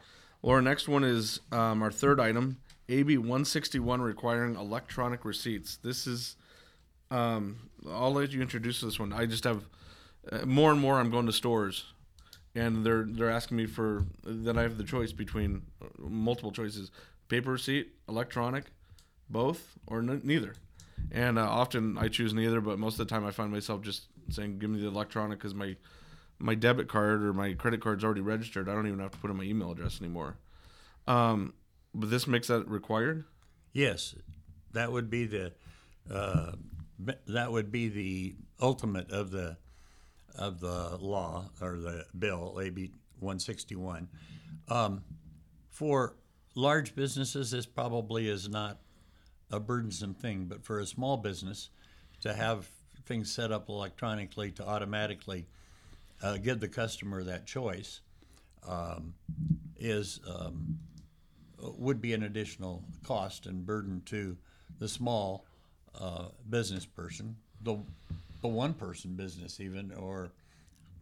Well, 0.43 0.55
our 0.55 0.63
next 0.63 0.89
one 0.89 1.05
is 1.05 1.41
um, 1.53 1.83
our 1.83 1.91
third 1.91 2.19
item, 2.19 2.59
AB 2.89 3.19
161, 3.19 4.01
requiring 4.01 4.57
electronic 4.57 5.25
receipts. 5.25 5.77
This 5.77 6.07
is, 6.07 6.37
um, 7.11 7.59
I'll 7.89 8.13
let 8.13 8.33
you 8.33 8.41
introduce 8.41 8.81
this 8.81 8.99
one. 8.99 9.13
I 9.13 9.27
just 9.27 9.45
have 9.45 9.65
uh, 10.33 10.47
more 10.47 10.71
and 10.71 10.81
more. 10.81 10.99
I'm 10.99 11.11
going 11.11 11.27
to 11.27 11.33
stores, 11.33 11.93
and 12.55 12.85
they're 12.85 13.07
they're 13.07 13.31
asking 13.31 13.59
me 13.59 13.67
for 13.67 14.05
that 14.25 14.57
I 14.57 14.63
have 14.63 14.79
the 14.79 14.85
choice 14.85 15.13
between 15.13 15.63
uh, 15.83 15.87
multiple 15.99 16.53
choices: 16.53 16.91
paper 17.29 17.53
receipt, 17.53 17.93
electronic, 18.09 18.65
both, 19.29 19.79
or 19.87 19.99
n- 19.99 20.23
neither. 20.25 20.55
And 21.13 21.39
uh, 21.39 21.49
often 21.49 21.99
I 21.99 22.09
choose 22.09 22.33
neither, 22.33 22.61
but 22.61 22.79
most 22.79 22.99
of 22.99 23.07
the 23.07 23.15
time 23.15 23.27
I 23.27 23.31
find 23.31 23.53
myself 23.53 23.83
just 23.83 24.05
saying, 24.31 24.59
"Give 24.59 24.71
me 24.71 24.81
the 24.81 24.89
electronic," 24.89 25.39
because 25.39 25.55
my 25.55 25.77
my 26.41 26.55
debit 26.55 26.89
card 26.89 27.23
or 27.23 27.33
my 27.33 27.53
credit 27.53 27.81
card's 27.81 28.03
already 28.03 28.23
registered. 28.23 28.69
I 28.69 28.75
don't 28.75 28.87
even 28.87 28.99
have 28.99 29.13
to 29.13 29.19
put 29.19 29.31
in 29.31 29.37
my 29.37 29.45
email 29.45 29.71
address 29.71 30.01
anymore. 30.01 30.37
Um, 31.07 31.55
but 31.95 32.11
this 32.11 32.27
makes 32.27 32.49
that 32.49 32.69
required. 32.69 33.25
Yes, 33.73 34.15
that 34.73 34.91
would 34.91 35.11
be 35.11 35.27
the 35.27 35.53
uh, 36.11 36.53
that 37.27 37.53
would 37.53 37.71
be 37.71 37.89
the 37.89 38.35
ultimate 38.61 39.11
of 39.11 39.31
the 39.31 39.57
of 40.35 40.61
the 40.61 40.97
law 41.01 41.51
or 41.61 41.77
the 41.77 42.07
bill 42.19 42.59
AB 42.61 42.91
161. 43.19 44.09
Um, 44.69 45.03
for 45.69 46.17
large 46.55 46.95
businesses, 46.95 47.51
this 47.51 47.67
probably 47.67 48.29
is 48.29 48.49
not 48.49 48.81
a 49.51 49.61
burdensome 49.61 50.15
thing, 50.15 50.45
but 50.45 50.65
for 50.65 50.79
a 50.79 50.87
small 50.87 51.17
business 51.17 51.71
to 52.21 52.33
have 52.33 52.69
things 53.07 53.33
set 53.33 53.51
up 53.51 53.69
electronically 53.69 54.53
to 54.53 54.67
automatically 54.67 55.47
uh, 56.23 56.37
give 56.37 56.61
the 56.61 56.69
customer 56.69 57.25
that 57.25 57.47
choice 57.47 58.01
um, 58.69 59.15
is 59.79 60.21
um, 60.29 60.79
would 61.59 62.01
be 62.01 62.13
an 62.15 62.23
additional 62.23 62.83
cost 63.05 63.47
and 63.47 63.65
burden 63.67 64.03
to 64.07 64.37
the 64.79 64.89
small 64.89 65.45
uh, 65.99 66.27
business 66.49 66.85
person, 66.85 67.37
the 67.63 67.77
the 68.43 68.49
one 68.49 68.73
person 68.75 69.15
business 69.15 69.61
even, 69.61 69.93
or 69.93 70.33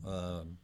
um, 0.07 0.59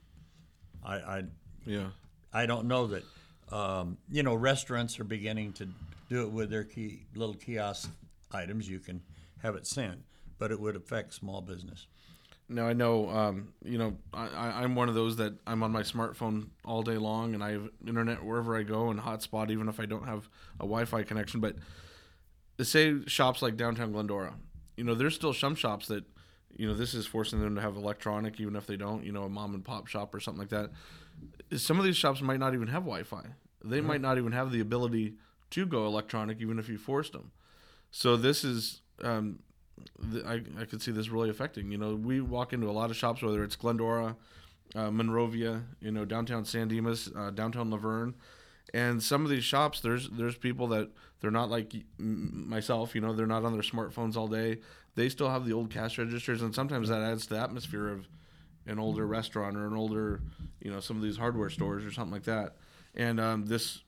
I, 0.85 0.95
I 0.97 1.23
Yeah. 1.65 1.89
I 2.33 2.47
don't 2.47 2.67
know 2.67 2.89
that 2.89 3.05
um, 3.53 3.97
you 4.11 4.23
know 4.23 4.35
restaurants 4.35 4.99
are 4.99 5.05
beginning 5.05 5.53
to 5.55 5.69
do 6.09 6.23
it 6.23 6.31
with 6.31 6.51
their 6.51 6.65
key 6.65 7.07
little 7.15 7.35
kiosk 7.35 7.91
items. 8.33 8.69
You 8.69 8.81
can 8.81 9.01
have 9.43 9.55
it 9.55 9.67
sent, 9.67 10.03
but 10.39 10.51
it 10.51 10.59
would 10.59 10.77
affect 10.77 11.15
small 11.15 11.41
business. 11.41 11.87
Now 12.49 12.67
I 12.67 12.75
know, 12.75 13.09
um, 13.09 13.55
you 13.65 13.79
know, 13.79 13.97
I, 14.13 14.63
I'm 14.63 14.75
one 14.75 14.89
of 14.91 14.95
those 14.95 15.17
that 15.17 15.35
I'm 15.47 15.63
on 15.63 15.73
my 15.73 15.83
smartphone 15.83 16.49
all 16.65 16.83
day 16.83 16.99
long, 16.99 17.35
and 17.35 17.43
I 17.43 17.53
have 17.53 17.71
internet 17.87 18.23
wherever 18.23 18.57
I 18.57 18.63
go 18.63 18.91
and 18.91 19.01
hotspot, 19.01 19.51
even 19.51 19.69
if 19.69 19.81
I 19.81 19.87
don't 19.87 20.07
have 20.07 20.29
a 20.61 20.65
Wi-Fi 20.65 21.05
connection. 21.05 21.41
But 21.41 21.57
say 22.61 22.97
shops 23.07 23.41
like 23.41 23.57
downtown 23.57 23.93
Glendora, 23.93 24.35
you 24.77 24.85
know, 24.85 24.95
there's 24.95 25.15
still 25.15 25.33
some 25.33 25.55
shops 25.55 25.89
that, 25.89 26.05
you 26.57 26.69
know, 26.69 26.75
this 26.75 26.93
is 26.93 27.07
forcing 27.07 27.41
them 27.41 27.55
to 27.55 27.63
have 27.63 27.77
electronic, 27.77 28.39
even 28.39 28.57
if 28.57 28.67
they 28.67 28.77
don't. 28.77 29.05
You 29.05 29.13
know, 29.13 29.23
a 29.23 29.29
mom 29.29 29.55
and 29.55 29.65
pop 29.65 29.87
shop 29.87 30.15
or 30.15 30.21
something 30.21 30.41
like 30.41 30.51
that. 30.51 30.71
Some 31.59 31.79
of 31.79 31.85
these 31.85 31.97
shops 31.97 32.21
might 32.21 32.41
not 32.41 32.53
even 32.55 32.69
have 32.69 32.83
Wi-Fi. 32.83 33.25
They 33.65 33.81
might 33.81 34.03
not 34.03 34.19
even 34.19 34.33
have 34.33 34.53
the 34.53 34.61
ability 34.61 35.15
to 35.51 35.65
go 35.65 35.87
electronic, 35.87 36.41
even 36.41 36.59
if 36.59 36.69
you 36.69 36.77
forced 36.77 37.13
them. 37.13 37.31
So 37.91 38.17
this 38.17 38.45
is 38.45 38.83
um, 39.03 39.39
I, 40.27 40.43
I 40.59 40.65
could 40.65 40.83
see 40.83 40.93
this 40.93 41.09
really 41.09 41.31
affecting. 41.31 41.71
You 41.71 41.79
know, 41.79 41.95
we 41.95 42.21
walk 42.21 42.53
into 42.53 42.69
a 42.69 42.73
lot 42.73 42.91
of 42.91 42.97
shops, 42.97 43.23
whether 43.23 43.43
it's 43.43 43.57
Glendora, 43.57 44.17
uh, 44.75 44.91
Monrovia, 44.91 45.63
you 45.81 45.91
know, 45.91 46.05
downtown 46.05 46.45
San 46.45 46.69
Dimas, 46.69 47.11
uh, 47.17 47.31
downtown 47.31 47.71
La 47.71 47.77
Verne, 47.77 48.15
and 48.73 49.03
some 49.03 49.25
of 49.25 49.31
these 49.31 49.45
shops, 49.45 49.81
there's 49.81 50.11
there's 50.11 50.37
people 50.37 50.67
that 50.69 50.91
they're 51.21 51.31
not 51.31 51.49
like 51.49 51.73
myself. 51.99 52.95
You 52.95 53.01
know, 53.01 53.13
they're 53.13 53.27
not 53.27 53.45
on 53.45 53.53
their 53.53 53.63
smartphones 53.63 54.17
all 54.17 54.29
day. 54.29 54.59
They 54.97 55.09
still 55.09 55.31
have 55.31 55.47
the 55.47 55.53
old 55.53 55.71
cash 55.71 55.99
registers, 55.99 56.43
and 56.43 56.55
sometimes 56.55 56.89
that 56.89 57.03
adds 57.03 57.27
to 57.27 57.35
the 57.35 57.41
atmosphere 57.41 57.89
of 57.89 58.09
an 58.67 58.79
older 58.79 59.07
restaurant 59.07 59.57
or 59.57 59.67
an 59.67 59.75
older, 59.75 60.23
you 60.61 60.71
know, 60.71 60.81
some 60.81 60.97
of 60.97 61.03
these 61.03 61.17
hardware 61.17 61.51
stores 61.51 61.85
or 61.85 61.91
something 61.93 62.13
like 62.13 62.25
that. 62.25 62.57
And 62.95 63.21
um, 63.21 63.47
this 63.47 63.83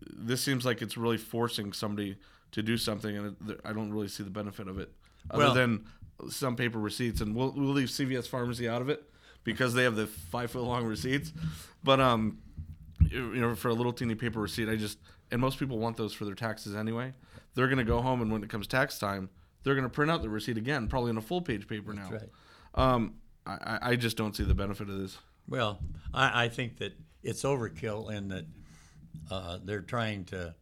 this 0.00 0.40
seems 0.42 0.64
like 0.64 0.82
it's 0.82 0.96
really 0.96 1.18
forcing 1.18 1.72
somebody 1.72 2.16
to 2.52 2.62
do 2.62 2.76
something, 2.76 3.16
and 3.16 3.36
I 3.64 3.72
don't 3.72 3.92
really 3.92 4.08
see 4.08 4.22
the 4.22 4.30
benefit 4.30 4.68
of 4.68 4.78
it, 4.78 4.92
other 5.30 5.44
Well- 5.44 5.54
than 5.54 5.84
some 6.28 6.54
paper 6.56 6.78
receipts. 6.78 7.20
And 7.20 7.34
we'll 7.34 7.52
we'll 7.52 7.72
leave 7.72 7.88
CVS 7.90 8.26
Pharmacy 8.28 8.68
out 8.68 8.82
of 8.82 8.88
it 8.88 9.02
because 9.44 9.72
they 9.74 9.84
have 9.84 9.96
the 9.96 10.06
five 10.06 10.50
foot 10.50 10.62
long 10.64 10.84
receipts. 10.84 11.32
But 11.82 12.00
um, 12.00 12.38
you 13.10 13.36
know, 13.36 13.54
for 13.54 13.68
a 13.68 13.74
little 13.74 13.92
teeny 13.92 14.14
paper 14.14 14.40
receipt, 14.40 14.68
I 14.68 14.76
just 14.76 14.98
and 15.30 15.40
most 15.40 15.58
people 15.58 15.78
want 15.78 15.96
those 15.96 16.12
for 16.12 16.24
their 16.24 16.34
taxes 16.34 16.74
anyway. 16.74 17.14
They're 17.54 17.68
gonna 17.68 17.84
go 17.84 18.00
home, 18.02 18.20
and 18.22 18.30
when 18.30 18.42
it 18.42 18.50
comes 18.50 18.66
tax 18.66 18.98
time, 18.98 19.30
they're 19.62 19.74
gonna 19.74 19.88
print 19.88 20.10
out 20.10 20.22
the 20.22 20.28
receipt 20.28 20.56
again, 20.58 20.88
probably 20.88 21.10
in 21.10 21.16
a 21.16 21.22
full 21.22 21.40
page 21.42 21.66
paper 21.66 21.92
now. 21.94 22.10
right. 22.10 22.28
Um, 22.74 23.14
I, 23.46 23.52
I- 23.52 23.78
I 23.92 23.96
just 23.96 24.16
don't 24.16 24.36
see 24.36 24.44
the 24.44 24.54
benefit 24.54 24.88
of 24.90 24.98
this. 24.98 25.16
Well, 25.48 25.80
I, 26.14 26.44
I 26.44 26.48
think 26.48 26.76
that 26.78 26.92
it's 27.22 27.42
overkill 27.42 28.12
and 28.14 28.30
that 28.30 28.44
uh, 29.30 29.58
they're 29.64 29.80
trying 29.80 30.24
to 30.26 30.54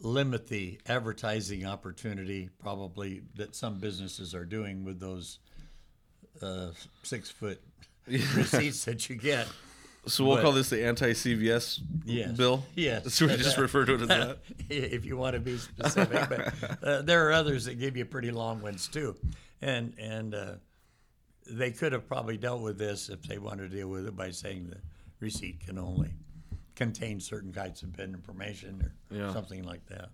limit 0.00 0.46
the 0.48 0.78
advertising 0.86 1.66
opportunity, 1.66 2.50
probably 2.60 3.22
that 3.36 3.54
some 3.56 3.78
businesses 3.78 4.34
are 4.34 4.44
doing 4.44 4.84
with 4.84 5.00
those 5.00 5.38
uh, 6.42 6.68
six 7.02 7.30
foot 7.30 7.60
receipts 8.06 8.84
that 8.84 9.08
you 9.08 9.16
get. 9.16 9.46
So 10.06 10.24
we'll 10.24 10.36
But- 10.36 10.42
call 10.42 10.52
this 10.52 10.70
the 10.70 10.84
anti 10.86 11.12
CVS 11.12 11.80
Yes. 12.04 12.32
bill. 12.36 12.64
Yes. 12.74 13.12
So 13.14 13.26
we 13.26 13.36
just 13.36 13.58
refer 13.58 13.84
to 13.84 13.94
it 13.94 14.00
as 14.02 14.08
that. 14.08 14.38
if 14.70 15.04
you 15.04 15.16
want 15.16 15.34
to 15.34 15.40
be 15.40 15.58
specific, 15.58 16.28
but 16.28 16.82
uh, 16.82 17.02
there 17.02 17.28
are 17.28 17.32
others 17.32 17.64
that 17.66 17.78
give 17.78 17.96
you 17.96 18.04
pretty 18.04 18.30
long 18.30 18.62
ones 18.62 18.88
too, 18.88 19.16
and 19.60 19.92
and 19.98 20.34
uh, 20.34 20.52
they 21.50 21.72
could 21.72 21.92
have 21.92 22.06
probably 22.08 22.36
dealt 22.38 22.62
with 22.62 22.78
this 22.78 23.08
if 23.10 23.22
they 23.24 23.38
wanted 23.38 23.70
to 23.70 23.76
deal 23.76 23.88
with 23.88 24.06
it 24.06 24.16
by 24.16 24.30
saying 24.30 24.68
the 24.70 24.78
receipt 25.20 25.60
can 25.66 25.76
only 25.78 26.10
contain 26.78 27.20
certain 27.20 27.52
kinds 27.52 27.82
of 27.82 27.98
information 28.00 28.80
or 29.10 29.16
Yeah. 29.16 29.32
something 29.32 29.64
like 29.64 29.84
that. 29.86 30.10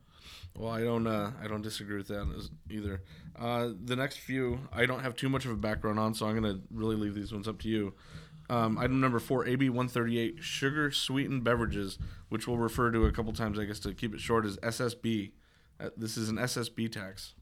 Well, 0.56 0.70
I 0.72 0.80
don't. 0.82 1.06
Uh, 1.06 1.32
I 1.40 1.46
don't 1.46 1.60
disagree 1.62 1.98
with 1.98 2.08
that 2.08 2.48
either. 2.70 3.02
Uh, 3.36 3.70
the 3.84 3.94
next 3.94 4.18
few, 4.18 4.58
I 4.72 4.86
don't 4.86 5.00
have 5.00 5.14
too 5.14 5.28
much 5.28 5.44
of 5.44 5.50
a 5.50 5.56
background 5.56 5.98
on, 5.98 6.14
so 6.14 6.26
I'm 6.26 6.40
going 6.40 6.54
to 6.54 6.62
really 6.70 6.96
leave 6.96 7.14
these 7.14 7.32
ones 7.32 7.46
up 7.46 7.60
to 7.60 7.68
you. 7.68 7.94
Um, 8.48 8.78
item 8.78 9.00
number 9.00 9.18
four, 9.18 9.46
AB 9.46 9.68
138, 9.68 10.42
sugar 10.42 10.90
sweetened 10.90 11.44
beverages, 11.44 11.98
which 12.30 12.46
we'll 12.46 12.56
refer 12.58 12.90
to 12.90 13.04
a 13.06 13.12
couple 13.12 13.32
times, 13.32 13.58
I 13.58 13.64
guess, 13.64 13.78
to 13.80 13.92
keep 13.94 14.14
it 14.14 14.20
short, 14.20 14.44
as 14.46 14.56
SSB. 14.58 15.32
Uh, 15.80 15.90
this 15.96 16.16
is 16.16 16.28
an 16.30 16.36
SSB 16.36 16.90
tax. 16.90 17.34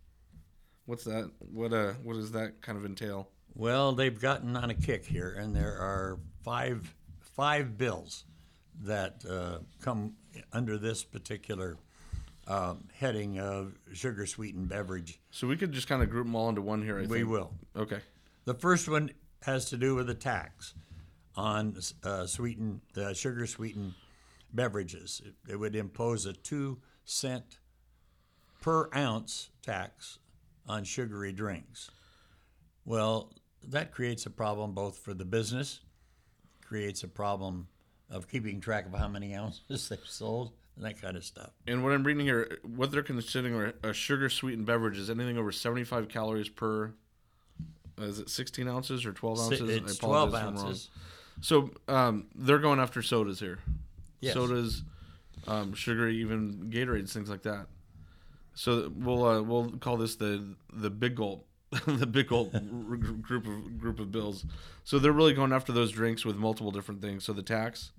What's 0.87 1.05
that? 1.05 1.31
What 1.39 1.73
uh? 1.73 1.93
What 2.03 2.15
does 2.15 2.33
that 2.33 2.63
kind 2.63 2.77
of 2.77 2.85
entail? 2.85 3.29
Well, 3.55 3.93
they've 3.93 4.19
gotten 4.21 4.57
on 4.57 4.71
a 4.71 4.75
kick 4.75 5.05
here, 5.05 5.31
and 5.39 5.55
there 5.55 5.77
are 5.79 6.19
five 6.43 6.95
five 7.21 7.79
bills 7.79 8.25
that 8.83 9.25
uh, 9.29 9.59
come 9.81 10.15
under 10.53 10.79
this 10.79 11.05
particular 11.05 11.77
um, 12.49 12.89
heading 12.95 13.39
of 13.39 13.75
sugar 13.93 14.27
sweetened 14.27 14.69
beverage. 14.69 15.21
So 15.31 15.47
we 15.47 15.57
could 15.57 15.73
just 15.73 15.89
kind 15.89 16.03
of 16.03 16.11
group 16.11 16.27
them 16.27 16.35
all 16.35 16.49
into 16.49 16.63
one 16.63 16.83
here. 16.83 16.99
I 16.99 17.03
We 17.03 17.19
think. 17.19 17.29
will. 17.31 17.53
Okay. 17.77 18.01
The 18.45 18.55
first 18.55 18.89
one 18.89 19.11
has 19.43 19.67
to 19.67 19.77
do 19.77 19.95
with 19.95 20.11
a 20.11 20.15
tax 20.15 20.75
on 21.37 21.77
uh, 22.03 22.27
sweetened, 22.27 22.81
uh, 22.97 23.15
sugar 23.15 23.47
sweetened 23.47 23.95
beverages. 24.53 25.23
It, 25.25 25.53
it 25.53 25.57
would 25.57 25.77
impose 25.77 26.27
a 26.27 26.33
two 26.33 26.79
cent 27.05 27.59
per 28.61 28.89
ounce 28.95 29.51
tax 29.63 30.19
on 30.69 30.85
sugary 30.85 31.33
drinks. 31.33 31.91
Well, 32.85 33.33
that 33.69 33.93
creates 33.93 34.27
a 34.27 34.31
problem 34.31 34.73
both 34.73 34.99
for 34.99 35.15
the 35.15 35.25
business, 35.25 35.81
creates 36.65 37.03
a 37.05 37.09
problem 37.09 37.69
of 38.13 38.29
keeping 38.29 38.61
track 38.61 38.87
of 38.87 38.95
how 38.95 39.09
many 39.09 39.35
ounces 39.35 39.89
they've 39.89 39.99
sold 40.07 40.53
and 40.77 40.85
that 40.85 41.01
kind 41.03 41.17
of 41.17 41.25
stuff. 41.25 41.51
And 41.67 41.83
what 41.83 41.93
I'm 41.93 42.05
reading 42.05 42.25
here, 42.25 42.59
what 42.63 42.91
they're 42.93 43.03
considering 43.03 43.55
are 43.55 43.75
a 43.83 43.93
sugar 43.93 44.29
sweetened 44.29 44.67
beverage 44.67 44.99
is 44.99 45.11
anything 45.11 45.37
over 45.39 45.51
75 45.53 46.09
calories 46.09 46.49
per. 46.49 46.93
uh, 47.99 48.05
Is 48.05 48.19
it 48.21 48.31
16 48.31 48.69
ounces 48.69 49.05
or 49.05 49.13
12 49.13 49.39
ounces? 49.41 49.61
It's 49.71 49.97
12 49.99 50.29
if 50.29 50.35
I'm 50.35 50.55
wrong. 50.55 50.65
ounces. 50.67 50.91
So 51.41 51.71
um, 51.89 52.27
they're 52.35 52.59
going 52.61 52.79
after 52.79 53.03
sodas 53.03 53.41
here. 53.41 53.59
Yes. 54.21 54.35
Sodas, 54.35 54.83
um, 55.49 55.75
sugary, 55.75 56.19
even 56.19 56.71
Gatorades, 56.71 57.11
things 57.13 57.29
like 57.29 57.43
that. 57.43 57.67
So 58.55 58.93
we'll 58.95 59.25
uh, 59.25 59.43
we'll 59.43 59.71
call 59.81 59.97
this 59.97 60.17
the 60.17 60.55
the 60.73 60.91
big 60.91 61.17
gulp, 61.17 61.47
the 61.87 62.07
big 62.07 62.31
r- 62.33 62.45
group 62.45 63.47
of 63.47 63.79
group 63.79 63.99
of 63.99 64.13
bills. 64.13 64.45
So 64.85 64.99
they're 64.99 65.13
really 65.13 65.33
going 65.33 65.53
after 65.53 65.73
those 65.73 65.91
drinks 65.91 66.25
with 66.25 66.37
multiple 66.37 66.71
different 66.71 67.01
things. 67.01 67.25
So 67.25 67.33
the 67.33 67.43
tax, 67.43 67.93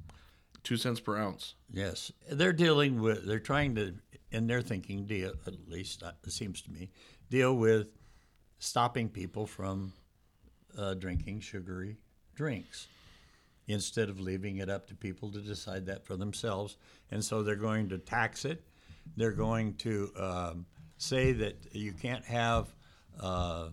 two 0.63 0.77
cents 0.77 0.99
per 0.99 1.17
ounce. 1.17 1.55
Yes, 1.71 2.11
they're 2.29 2.53
dealing 2.53 3.01
with. 3.01 3.25
They're 3.25 3.39
trying 3.39 3.73
to, 3.75 3.95
in 4.31 4.45
their 4.45 4.61
thinking, 4.61 5.05
deal 5.05 5.33
at 5.47 5.67
least 5.67 6.03
uh, 6.03 6.11
it 6.23 6.31
seems 6.31 6.61
to 6.63 6.71
me, 6.71 6.91
deal 7.31 7.55
with 7.55 7.87
stopping 8.59 9.09
people 9.09 9.47
from 9.47 9.93
uh, 10.77 10.93
drinking 10.93 11.39
sugary 11.39 11.97
drinks 12.35 12.87
instead 13.67 14.09
of 14.09 14.19
leaving 14.19 14.57
it 14.57 14.69
up 14.69 14.87
to 14.87 14.95
people 14.95 15.31
to 15.31 15.39
decide 15.39 15.87
that 15.87 16.05
for 16.05 16.15
themselves. 16.15 16.77
And 17.09 17.23
so 17.23 17.41
they're 17.41 17.55
going 17.55 17.89
to 17.89 17.97
tax 17.97 18.45
it. 18.45 18.63
They're 19.17 19.31
going 19.31 19.75
to 19.75 20.11
um, 20.17 20.65
say 20.97 21.31
that 21.31 21.55
you 21.71 21.93
can't 21.93 22.25
have 22.25 22.67
uh, 23.19 23.69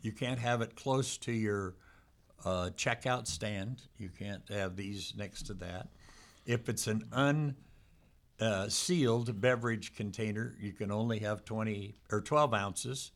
you 0.00 0.12
can't 0.12 0.38
have 0.38 0.62
it 0.62 0.74
close 0.74 1.16
to 1.18 1.32
your 1.32 1.74
uh, 2.44 2.70
checkout 2.76 3.26
stand. 3.26 3.82
You 3.98 4.08
can't 4.08 4.42
have 4.48 4.76
these 4.76 5.14
next 5.16 5.46
to 5.46 5.54
that. 5.54 5.88
If 6.44 6.68
it's 6.68 6.88
an 6.88 7.04
unsealed 8.40 9.28
uh, 9.28 9.32
beverage 9.32 9.94
container, 9.94 10.54
you 10.60 10.72
can 10.72 10.90
only 10.90 11.20
have 11.20 11.44
20 11.44 11.94
or 12.10 12.20
12 12.20 12.54
ounces 12.54 13.12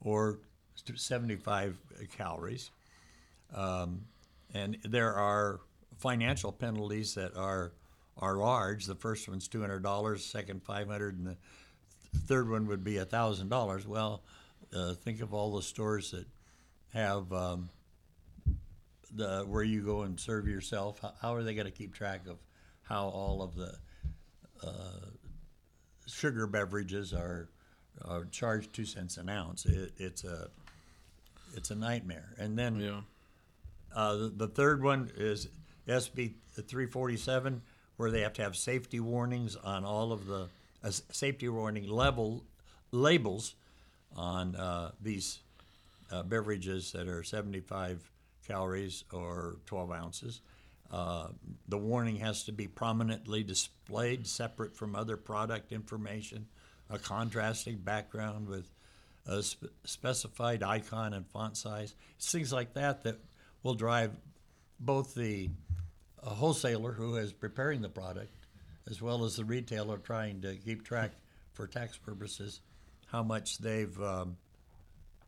or 0.00 0.40
75 0.94 1.78
calories. 2.16 2.70
Um, 3.54 4.02
and 4.54 4.78
there 4.84 5.14
are 5.14 5.60
financial 5.98 6.52
penalties 6.52 7.14
that 7.14 7.36
are 7.36 7.72
are 8.18 8.36
large. 8.36 8.86
The 8.86 8.94
first 8.94 9.28
one's 9.28 9.48
two 9.48 9.60
hundred 9.60 9.82
dollars, 9.82 10.24
second 10.24 10.62
five 10.62 10.88
hundred, 10.88 11.18
and 11.18 11.26
the 11.26 11.36
third 12.20 12.48
one 12.48 12.66
would 12.66 12.82
be 12.82 12.98
thousand 12.98 13.48
dollars. 13.48 13.86
Well, 13.86 14.22
uh, 14.76 14.94
think 14.94 15.20
of 15.20 15.32
all 15.34 15.54
the 15.56 15.62
stores 15.62 16.10
that 16.10 16.26
have 16.92 17.32
um, 17.32 17.68
the 19.14 19.44
where 19.46 19.62
you 19.62 19.82
go 19.82 20.02
and 20.02 20.18
serve 20.18 20.46
yourself. 20.48 20.98
How, 21.00 21.12
how 21.20 21.34
are 21.34 21.42
they 21.42 21.54
going 21.54 21.66
to 21.66 21.72
keep 21.72 21.94
track 21.94 22.26
of 22.28 22.36
how 22.82 23.06
all 23.08 23.42
of 23.42 23.54
the 23.54 23.74
uh, 24.66 25.06
sugar 26.06 26.46
beverages 26.46 27.12
are, 27.12 27.48
are 28.04 28.24
charged 28.26 28.72
two 28.72 28.84
cents 28.84 29.16
an 29.16 29.28
ounce? 29.28 29.66
It, 29.66 29.92
it's 29.96 30.24
a 30.24 30.48
it's 31.54 31.70
a 31.70 31.74
nightmare. 31.74 32.34
And 32.38 32.58
then 32.58 32.80
Yeah. 32.80 33.00
uh, 33.94 34.16
the, 34.16 34.28
the 34.28 34.48
third 34.48 34.82
one 34.82 35.10
is 35.16 35.48
SB 35.88 36.32
347, 36.54 37.62
where 37.96 38.10
they 38.10 38.20
have 38.20 38.34
to 38.34 38.42
have 38.42 38.56
safety 38.56 39.00
warnings 39.00 39.56
on 39.56 39.84
all 39.84 40.12
of 40.12 40.26
the 40.26 40.48
uh, 40.84 40.90
safety 40.90 41.48
warning 41.48 41.88
level 41.88 42.44
labels 42.92 43.54
on 44.16 44.56
uh, 44.56 44.90
these 45.00 45.40
uh, 46.10 46.22
beverages 46.22 46.92
that 46.92 47.08
are 47.08 47.22
75 47.22 48.10
calories 48.46 49.04
or 49.12 49.56
12 49.66 49.92
ounces. 49.92 50.40
Uh, 50.90 51.28
the 51.68 51.78
warning 51.78 52.16
has 52.16 52.44
to 52.44 52.52
be 52.52 52.66
prominently 52.66 53.42
displayed, 53.42 54.26
separate 54.26 54.76
from 54.76 54.94
other 54.94 55.16
product 55.16 55.72
information, 55.72 56.46
a 56.88 56.98
contrasting 56.98 57.76
background 57.76 58.48
with 58.48 58.70
a 59.26 59.42
sp- 59.42 59.74
specified 59.84 60.62
icon 60.62 61.12
and 61.12 61.26
font 61.26 61.56
size. 61.56 61.94
It's 62.16 62.30
things 62.30 62.52
like 62.52 62.74
that 62.74 63.02
that 63.02 63.18
will 63.64 63.74
drive 63.74 64.12
both 64.78 65.14
the 65.14 65.50
uh, 66.22 66.30
wholesaler 66.30 66.92
who 66.92 67.16
is 67.16 67.32
preparing 67.32 67.80
the 67.80 67.88
product 67.88 68.32
as 68.88 69.02
well 69.02 69.24
as 69.24 69.36
the 69.36 69.44
retailer 69.44 69.98
trying 69.98 70.40
to 70.42 70.54
keep 70.54 70.84
track 70.84 71.10
for 71.52 71.66
tax 71.66 71.96
purposes 71.96 72.60
how 73.06 73.22
much 73.22 73.58
they've 73.58 74.00
um, 74.00 74.36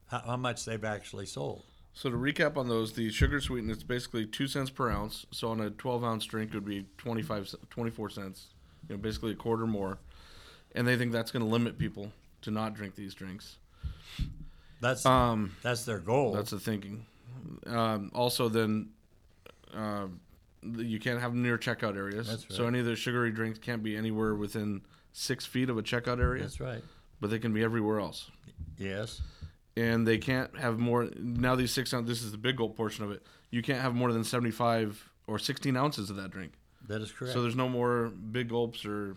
how, 0.06 0.20
how 0.20 0.36
much 0.36 0.64
they've 0.64 0.84
actually 0.84 1.26
sold. 1.26 1.62
So 1.92 2.10
to 2.10 2.16
recap 2.16 2.56
on 2.56 2.68
those, 2.68 2.92
the 2.92 3.10
sugar 3.10 3.40
sweetened 3.40 3.72
it's 3.72 3.82
basically 3.82 4.24
two 4.24 4.46
cents 4.46 4.70
per 4.70 4.88
ounce. 4.90 5.26
So 5.32 5.48
on 5.48 5.60
a 5.60 5.70
12 5.70 6.04
ounce 6.04 6.24
drink, 6.26 6.50
it 6.50 6.54
would 6.54 6.64
be 6.64 6.86
25, 6.98 7.54
24 7.70 8.10
cents. 8.10 8.46
You 8.88 8.94
know, 8.94 9.02
basically 9.02 9.32
a 9.32 9.34
quarter 9.34 9.66
more. 9.66 9.98
And 10.74 10.86
they 10.86 10.96
think 10.96 11.12
that's 11.12 11.30
going 11.32 11.44
to 11.44 11.50
limit 11.50 11.76
people 11.76 12.12
to 12.42 12.50
not 12.50 12.74
drink 12.74 12.94
these 12.94 13.14
drinks. 13.14 13.56
That's 14.80 15.04
Um, 15.04 15.56
that's 15.62 15.84
their 15.84 15.98
goal. 15.98 16.32
That's 16.32 16.50
the 16.50 16.60
thinking. 16.60 17.04
Um, 17.66 18.12
also, 18.14 18.48
then 18.48 18.90
uh, 19.74 20.06
you 20.62 21.00
can't 21.00 21.20
have 21.20 21.32
them 21.32 21.42
near 21.42 21.58
checkout 21.58 21.96
areas. 21.96 22.28
That's 22.28 22.54
So 22.54 22.66
any 22.66 22.78
of 22.78 22.86
the 22.86 22.94
sugary 22.94 23.32
drinks 23.32 23.58
can't 23.58 23.82
be 23.82 23.96
anywhere 23.96 24.34
within 24.34 24.82
six 25.12 25.46
feet 25.46 25.68
of 25.68 25.78
a 25.78 25.82
checkout 25.82 26.20
area, 26.20 26.42
That's 26.42 26.60
right. 26.60 26.82
But 27.20 27.30
they 27.30 27.38
can 27.38 27.52
be 27.52 27.62
everywhere 27.62 28.00
else. 28.00 28.30
Yes. 28.76 29.20
And 29.76 30.06
they 30.06 30.18
can't 30.18 30.56
have 30.58 30.78
more. 30.78 31.08
Now 31.18 31.54
these 31.54 31.70
six 31.72 31.94
ounce. 31.94 32.08
This 32.08 32.22
is 32.22 32.32
the 32.32 32.38
big 32.38 32.56
gulp 32.56 32.76
portion 32.76 33.04
of 33.04 33.10
it. 33.12 33.22
You 33.50 33.62
can't 33.62 33.80
have 33.80 33.94
more 33.94 34.12
than 34.12 34.24
seventy 34.24 34.50
five 34.50 35.10
or 35.26 35.38
sixteen 35.38 35.76
ounces 35.76 36.10
of 36.10 36.16
that 36.16 36.30
drink. 36.30 36.52
That 36.88 37.00
is 37.00 37.12
correct. 37.12 37.34
So 37.34 37.42
there's 37.42 37.54
no 37.56 37.68
more 37.68 38.08
big 38.08 38.48
gulps 38.48 38.84
or 38.84 39.16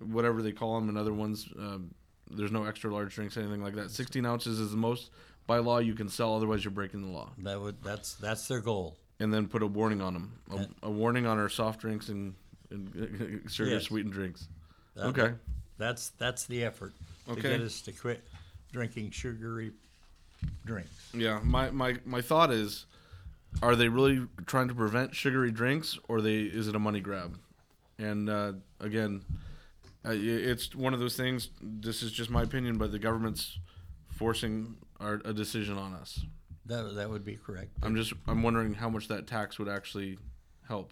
whatever 0.00 0.42
they 0.42 0.52
call 0.52 0.74
them 0.78 0.88
and 0.88 0.98
other 0.98 1.12
ones. 1.14 1.48
Um, 1.58 1.94
there's 2.30 2.50
no 2.52 2.64
extra 2.64 2.92
large 2.92 3.14
drinks, 3.14 3.36
anything 3.36 3.62
like 3.62 3.74
that. 3.76 3.90
16 3.90 4.24
ounces 4.26 4.58
is 4.58 4.70
the 4.72 4.76
most 4.76 5.10
by 5.46 5.58
law 5.58 5.78
you 5.78 5.94
can 5.94 6.08
sell. 6.08 6.34
Otherwise, 6.34 6.64
you're 6.64 6.70
breaking 6.72 7.02
the 7.02 7.08
law. 7.08 7.30
that 7.38 7.60
would 7.60 7.82
that's 7.82 8.14
that's 8.14 8.46
their 8.48 8.60
goal. 8.60 8.96
And 9.20 9.32
then 9.32 9.46
put 9.46 9.62
a 9.62 9.66
warning 9.66 10.02
on 10.02 10.12
them. 10.12 10.32
A, 10.50 10.86
a 10.88 10.90
warning 10.90 11.24
on 11.24 11.38
our 11.38 11.48
soft 11.48 11.80
drinks 11.80 12.08
and, 12.08 12.34
and 12.70 13.42
sugar 13.48 13.70
Yes. 13.70 13.84
sweetened 13.84 14.12
drinks. 14.12 14.48
That- 14.96 15.06
Okay. 15.06 15.34
That's 15.78 16.10
that's 16.10 16.44
the 16.46 16.64
effort 16.64 16.92
to 17.26 17.32
Okay. 17.32 17.42
get 17.42 17.60
us 17.60 17.80
to 17.82 17.92
quit 17.92 18.26
drinking 18.72 19.10
sugary 19.10 19.72
drinks. 20.64 21.10
Yeah. 21.14 21.40
My, 21.42 21.70
my, 21.70 21.96
my 22.04 22.20
thought 22.20 22.50
is, 22.52 22.86
are 23.62 23.76
they 23.76 23.88
really 23.88 24.26
trying 24.46 24.68
to 24.68 24.74
prevent 24.74 25.14
sugary 25.14 25.50
drinks, 25.52 25.98
or 26.08 26.20
they 26.20 26.40
is 26.40 26.66
it 26.68 26.74
a 26.74 26.78
money 26.78 27.00
grab? 27.00 27.38
And 27.98 28.28
uh, 28.28 28.54
again, 28.80 29.22
uh, 30.04 30.10
i- 30.10 30.14
it's 30.14 30.74
one 30.74 30.92
of 30.92 30.98
those 31.00 31.16
things. 31.16 31.50
This 31.62 32.02
is 32.02 32.10
just 32.10 32.30
my 32.30 32.42
opinion, 32.42 32.78
but 32.78 32.90
the 32.90 32.98
government's 32.98 33.58
forcing 34.08 34.76
our, 35.00 35.20
a 35.24 35.32
decision 35.32 35.78
on 35.78 35.94
us. 35.94 36.20
That 36.66 36.94
that 36.96 37.10
would 37.10 37.24
be 37.24 37.36
correct. 37.36 37.70
I'm 37.82 37.94
just 37.94 38.12
I'm 38.26 38.42
wondering 38.42 38.74
how 38.74 38.88
much 38.88 39.06
that 39.08 39.26
tax 39.28 39.58
would 39.58 39.68
actually 39.68 40.18
help. 40.66 40.90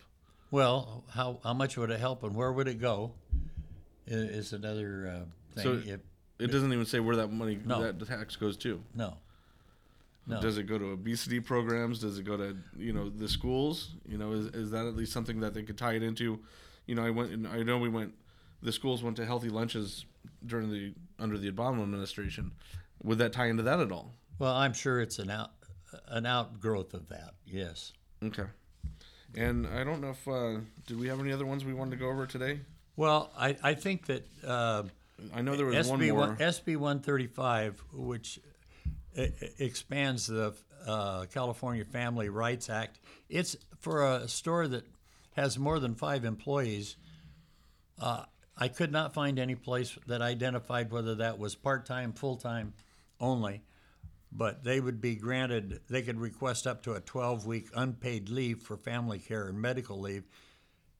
Well, 0.53 1.03
how 1.11 1.41
how 1.43 1.55
much 1.55 1.77
would 1.77 1.91
it 1.91 1.99
help 1.99 2.23
and 2.23 2.35
where 2.37 2.53
would 2.53 2.69
it 2.69 2.79
go? 2.81 3.15
i- 4.07 4.11
Is 4.13 4.53
another 4.53 5.09
uh, 5.09 5.61
thing. 5.61 5.65
So- 5.65 5.91
if, 5.93 6.01
It 6.43 6.51
doesn't 6.53 6.73
even 6.73 6.87
say 6.87 7.01
where 7.01 7.17
that 7.17 7.29
money 7.33 7.59
No. 7.65 7.83
that 7.83 8.07
tax 8.07 8.37
goes 8.37 8.57
to. 8.59 8.83
no, 8.95 9.17
no. 10.27 10.41
Does 10.41 10.57
it 10.59 10.65
go 10.65 10.79
to 10.79 10.91
obesity 10.93 11.41
programs? 11.41 11.99
Does 12.01 12.19
it 12.19 12.25
go 12.25 12.37
to 12.37 12.57
you 12.77 12.93
know 12.93 13.09
the 13.11 13.29
schools? 13.29 13.95
You 14.07 14.19
know, 14.19 14.33
is, 14.33 14.47
is 14.47 14.71
that 14.71 14.87
at 14.87 14.95
least 14.95 15.13
something 15.13 15.41
that 15.41 15.55
they 15.55 15.63
could 15.63 15.79
tie 15.79 15.95
it 15.95 16.03
into? 16.03 16.39
You 16.87 16.95
know, 16.95 17.05
I 17.05 17.11
went. 17.11 17.31
and 17.33 17.47
I 17.47 17.63
know 17.63 17.79
we 17.79 17.89
went. 17.89 18.15
The 18.63 18.73
schools 18.73 19.03
went 19.03 19.17
to 19.17 19.25
healthy 19.27 19.49
lunches 19.49 20.05
during 20.47 20.71
the 20.71 20.95
under 21.19 21.39
the 21.39 21.51
Obama 21.51 21.83
administration. 21.83 22.53
Would 23.03 23.19
that 23.19 23.33
tie 23.33 23.47
into 23.47 23.65
that 23.65 23.81
at 23.81 23.91
all? 23.91 24.15
Well, 24.39 24.55
I'm 24.55 24.73
sure 24.73 25.01
it's 25.01 25.19
an 25.19 25.31
out 25.31 25.51
an 26.09 26.25
outgrowth 26.27 26.95
of 26.95 27.09
that. 27.09 27.35
Yes. 27.47 27.93
Okay. 28.23 28.45
And 29.35 29.67
I 29.67 29.83
don't 29.83 30.01
know 30.01 30.11
if 30.11 30.29
uh, 30.29 30.61
did 30.87 30.99
we 30.99 31.09
have 31.09 31.19
any 31.21 31.33
other 31.33 31.47
ones 31.47 31.65
we 31.65 31.75
wanted 31.75 31.93
to 31.93 31.97
go 31.97 32.09
over 32.09 32.27
today. 32.27 32.61
Well, 32.97 33.33
I, 33.37 33.57
I 33.63 33.75
think 33.75 34.07
that 34.07 34.27
uh, 34.47 34.85
I 35.35 35.43
know 35.43 35.57
there 35.57 35.67
was 35.67 35.89
one 35.89 36.01
SB 36.01 36.13
more. 36.13 36.37
SB 36.37 36.77
135, 36.77 37.83
which 37.93 38.41
expands 39.15 40.27
the 40.27 40.55
uh, 40.87 41.27
California 41.33 41.85
Family 41.85 42.29
Rights 42.29 42.71
Act, 42.71 43.01
it's 43.29 43.57
for 43.79 44.05
a 44.05 44.29
store 44.29 44.67
that 44.69 44.85
has 45.33 45.59
more 45.59 45.79
than 45.79 45.95
five 45.95 46.25
employees. 46.25 46.97
Uh, 47.99 48.25
I 48.57 48.69
could 48.69 48.93
not 48.93 49.15
find 49.15 49.39
any 49.39 49.55
place 49.55 49.97
that 50.07 50.23
identified 50.23 50.91
whether 50.91 51.15
that 51.17 51.39
was 51.39 51.55
part 51.55 51.87
time, 51.87 52.13
full 52.13 52.37
time 52.37 52.75
only, 53.21 53.63
but 54.31 54.65
they 54.65 54.81
would 54.81 55.01
be 55.01 55.15
granted, 55.15 55.81
they 55.89 56.03
could 56.03 56.19
request 56.19 56.67
up 56.67 56.83
to 56.85 56.93
a 56.93 57.01
12 57.01 57.47
week 57.47 57.69
unpaid 57.75 58.29
leave 58.29 58.61
for 58.61 58.77
family 58.77 59.19
care 59.19 59.49
and 59.49 59.61
medical 59.61 59.99
leave 60.01 60.25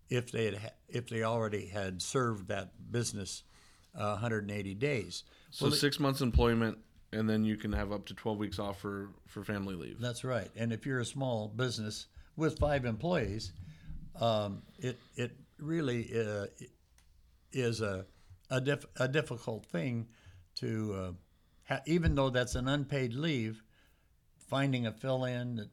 if 0.09 0.31
they 0.31 0.45
had, 0.47 0.73
if 0.89 1.09
they 1.09 1.23
already 1.23 1.67
had 1.67 2.03
served 2.03 2.49
that 2.49 2.71
business 2.91 3.45
uh, 3.95 4.11
180 4.11 4.75
days. 4.75 5.25
so 5.51 5.71
six 5.71 6.01
months 6.01 6.21
employment 6.21 6.79
and 7.13 7.29
then 7.29 7.45
you 7.45 7.57
can 7.57 7.73
have 7.73 7.93
up 7.93 8.07
to 8.07 8.15
12 8.15 8.39
weeks 8.39 8.59
off 8.59 8.81
for 8.81 9.11
for 9.27 9.45
family 9.45 9.75
leave. 9.75 10.01
That's 10.01 10.25
right. 10.25 10.51
And 10.57 10.73
if 10.73 10.87
you're 10.87 11.01
a 11.01 11.05
small 11.05 11.49
business 11.49 12.07
with 12.37 12.59
five 12.59 12.85
employees, 12.85 13.53
um, 14.21 14.63
it 14.79 14.99
it 15.17 15.37
really 15.59 16.11
uh, 16.19 16.47
is 17.53 17.81
a 17.81 18.07
a, 18.51 18.61
diff- 18.61 18.87
a 18.99 19.09
difficult 19.09 19.67
thing 19.67 20.09
to 20.57 20.95
uh, 20.95 21.13
ha- 21.69 21.83
even 21.87 22.15
though 22.15 22.31
that's 22.31 22.55
an 22.55 22.69
unpaid 22.69 23.15
leave, 23.15 23.63
finding 24.39 24.87
a 24.87 24.93
fill-in, 24.93 25.69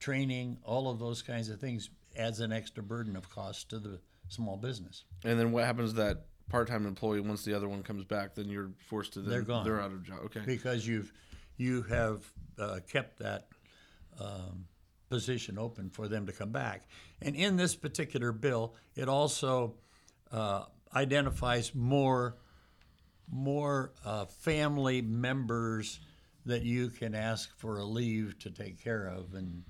training, 0.00 0.58
all 0.64 0.90
of 0.90 0.98
those 0.98 1.22
kinds 1.22 1.48
of 1.48 1.60
things 1.60 1.90
adds 2.16 2.40
an 2.40 2.52
extra 2.52 2.82
burden 2.82 3.16
of 3.16 3.30
cost 3.30 3.70
to 3.70 3.78
the 3.78 4.00
small 4.28 4.56
business. 4.56 5.04
And 5.24 5.38
then 5.38 5.52
what 5.52 5.64
happens 5.64 5.90
to 5.90 5.96
that 5.98 6.24
part-time 6.50 6.86
employee 6.86 7.20
once 7.20 7.44
the 7.44 7.54
other 7.54 7.68
one 7.68 7.82
comes 7.82 8.04
back? 8.04 8.34
Then 8.34 8.48
you're 8.48 8.70
forced 8.88 9.14
to 9.14 9.20
then 9.20 9.30
They're 9.30 9.42
gone. 9.42 9.64
They're 9.64 9.80
out 9.80 9.92
of 9.92 10.02
job. 10.02 10.18
Okay. 10.24 10.42
because 10.44 10.86
you've 10.86 11.12
you 11.56 11.82
have 11.82 12.24
uh, 12.58 12.80
kept 12.90 13.18
that 13.18 13.48
um, 14.18 14.66
position 15.08 15.58
open 15.58 15.90
for 15.90 16.08
them 16.08 16.26
to 16.26 16.32
come 16.32 16.50
back. 16.50 16.88
And 17.20 17.34
in 17.36 17.56
this 17.56 17.74
particular 17.74 18.32
bill, 18.32 18.74
it 18.94 19.08
also 19.08 19.74
uh, 20.32 20.64
identifies 20.94 21.74
more 21.74 22.36
more 23.32 23.92
uh, 24.04 24.24
family 24.24 25.00
members 25.02 26.00
that 26.46 26.62
you 26.62 26.88
can 26.88 27.14
ask 27.14 27.56
for 27.58 27.78
a 27.78 27.84
leave 27.84 28.36
to 28.40 28.50
take 28.50 28.82
care 28.82 29.06
of 29.06 29.34
and 29.34 29.62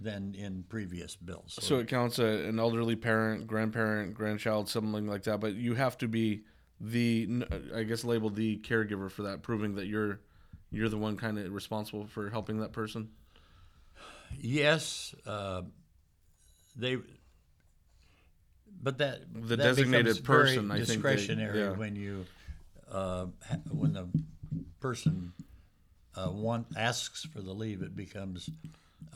than 0.00 0.34
in 0.34 0.64
previous 0.68 1.16
bills. 1.16 1.58
So 1.60 1.78
it 1.78 1.88
counts 1.88 2.18
a, 2.18 2.24
an 2.26 2.58
elderly 2.58 2.96
parent, 2.96 3.46
grandparent, 3.46 4.14
grandchild, 4.14 4.68
something 4.68 5.06
like 5.06 5.22
that. 5.24 5.40
But 5.40 5.54
you 5.54 5.74
have 5.74 5.96
to 5.98 6.08
be 6.08 6.42
the, 6.80 7.44
I 7.74 7.84
guess, 7.84 8.04
labeled 8.04 8.34
the 8.36 8.58
caregiver 8.58 9.10
for 9.10 9.22
that, 9.22 9.42
proving 9.42 9.76
that 9.76 9.86
you're 9.86 10.20
you're 10.72 10.88
the 10.88 10.98
one 10.98 11.16
kind 11.16 11.38
of 11.38 11.52
responsible 11.52 12.06
for 12.06 12.28
helping 12.30 12.58
that 12.60 12.72
person. 12.72 13.08
yes, 14.40 15.14
uh, 15.26 15.62
they. 16.76 16.98
But 18.82 18.98
that 18.98 19.20
The 19.32 19.56
that 19.56 19.62
designated 19.62 20.24
person, 20.24 20.70
I 20.70 20.76
think 20.78 20.88
they- 20.88 20.94
discretionary 20.94 21.58
yeah. 21.60 21.70
when 21.70 21.96
you 21.96 22.26
uh, 22.90 23.26
when 23.70 23.92
the 23.94 24.08
person 24.80 25.32
uh, 26.16 26.30
want 26.30 26.66
asks 26.76 27.24
for 27.24 27.40
the 27.40 27.52
leave, 27.52 27.82
it 27.82 27.96
becomes 27.96 28.50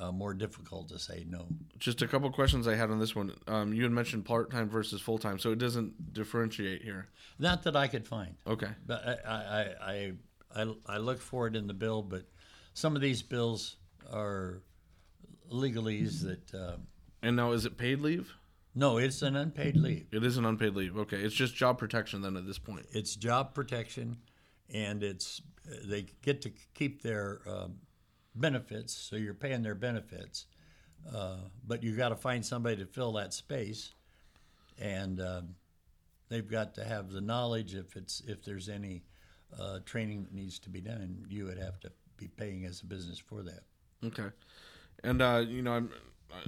uh, 0.01 0.13
more 0.13 0.35
difficult 0.35 0.89
to 0.89 0.99
say 0.99 1.25
no. 1.29 1.47
Just 1.79 2.03
a 2.03 2.09
couple 2.09 2.31
questions 2.31 2.67
I 2.69 2.75
had 2.75 2.91
on 2.91 2.99
this 2.99 3.15
one. 3.17 3.33
Um, 3.47 3.73
you 3.73 3.83
had 3.83 3.93
mentioned 3.93 4.25
part 4.25 4.51
time 4.51 4.69
versus 4.69 5.01
full 5.01 5.19
time, 5.19 5.39
so 5.39 5.51
it 5.53 5.59
doesn't 5.59 6.13
differentiate 6.13 6.83
here. 6.83 7.09
Not 7.39 7.63
that 7.65 7.77
I 7.77 7.89
could 7.89 8.07
find. 8.07 8.35
Okay. 8.47 8.71
But 8.87 9.23
I, 9.27 9.31
I, 9.31 9.93
I, 9.93 10.13
I, 10.63 10.75
I 10.87 10.99
look 10.99 11.21
for 11.21 11.47
it 11.47 11.57
in 11.57 11.67
the 11.67 11.75
bill, 11.75 12.03
but 12.03 12.25
some 12.75 12.95
of 12.97 13.03
these 13.03 13.23
bills 13.23 13.77
are 14.13 14.63
legalese 15.53 16.23
that, 16.23 16.55
uh, 16.55 16.77
And 17.23 17.37
now, 17.37 17.53
is 17.53 17.65
it 17.65 17.77
paid 17.77 18.01
leave? 18.01 18.33
no, 18.75 18.99
it's 18.99 19.23
an 19.23 19.35
unpaid 19.35 19.77
leave. 19.77 20.07
It 20.13 20.23
is 20.25 20.37
an 20.37 20.45
unpaid 20.45 20.75
leave. 20.75 20.97
Okay, 20.97 21.17
it's 21.21 21.35
just 21.35 21.55
job 21.57 21.79
protection 21.79 22.23
then 22.23 22.37
at 22.37 22.47
this 22.47 22.59
point. 22.59 22.87
It's 22.93 23.17
job 23.17 23.55
protection, 23.55 24.19
and 24.73 25.03
it's 25.03 25.43
they 25.85 26.07
get 26.23 26.43
to 26.43 26.53
keep 26.75 27.03
their 27.03 27.41
um, 27.47 27.77
benefits, 28.41 28.95
so 28.95 29.17
you're 29.17 29.35
paying 29.35 29.63
their 29.63 29.75
benefits, 29.75 30.47
uh, 31.15 31.37
but 31.67 31.83
you 31.83 31.97
got 31.97 32.11
to 32.11 32.17
find 32.17 32.45
somebody 32.45 32.77
to 32.77 32.87
fill 32.87 33.13
that 33.13 33.35
space, 33.35 33.93
and 34.79 35.21
um, 35.21 35.55
they've 36.29 36.51
got 36.51 36.75
to 36.75 36.85
have 36.85 37.11
the 37.11 37.21
knowledge 37.21 37.75
if 37.75 37.97
it's 37.97 38.23
if 38.27 38.45
there's 38.45 38.69
any 38.69 39.03
uh, 39.59 39.79
training 39.85 40.23
that 40.23 40.35
needs 40.35 40.59
to 40.61 40.71
be 40.71 40.81
done, 40.81 41.25
you 41.29 41.45
would 41.45 41.59
have 41.59 41.81
to 41.81 41.93
be 42.17 42.29
paying 42.29 42.65
as 42.65 42.83
a 42.83 42.87
business 42.87 43.19
for 43.19 43.43
that. 43.43 43.61
Okay, 44.05 44.29
and 45.05 45.23
uh, 45.23 45.45
you 45.47 45.63
know, 45.63 45.73
I'm 45.73 45.91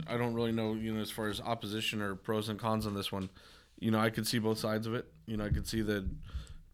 I 0.06 0.16
don't 0.16 0.34
really 0.34 0.52
know 0.52 0.74
you 0.74 0.92
know 0.92 1.00
as 1.00 1.10
far 1.10 1.28
as 1.28 1.40
opposition 1.40 2.00
or 2.00 2.14
pros 2.14 2.48
and 2.48 2.58
cons 2.58 2.86
on 2.86 2.94
this 2.94 3.10
one. 3.10 3.30
You 3.78 3.90
know, 3.90 3.98
I 3.98 4.10
could 4.10 4.26
see 4.26 4.38
both 4.38 4.58
sides 4.58 4.86
of 4.86 4.94
it. 4.94 5.06
You 5.26 5.36
know, 5.36 5.44
I 5.44 5.48
could 5.48 5.66
see 5.66 5.80
the 5.80 6.06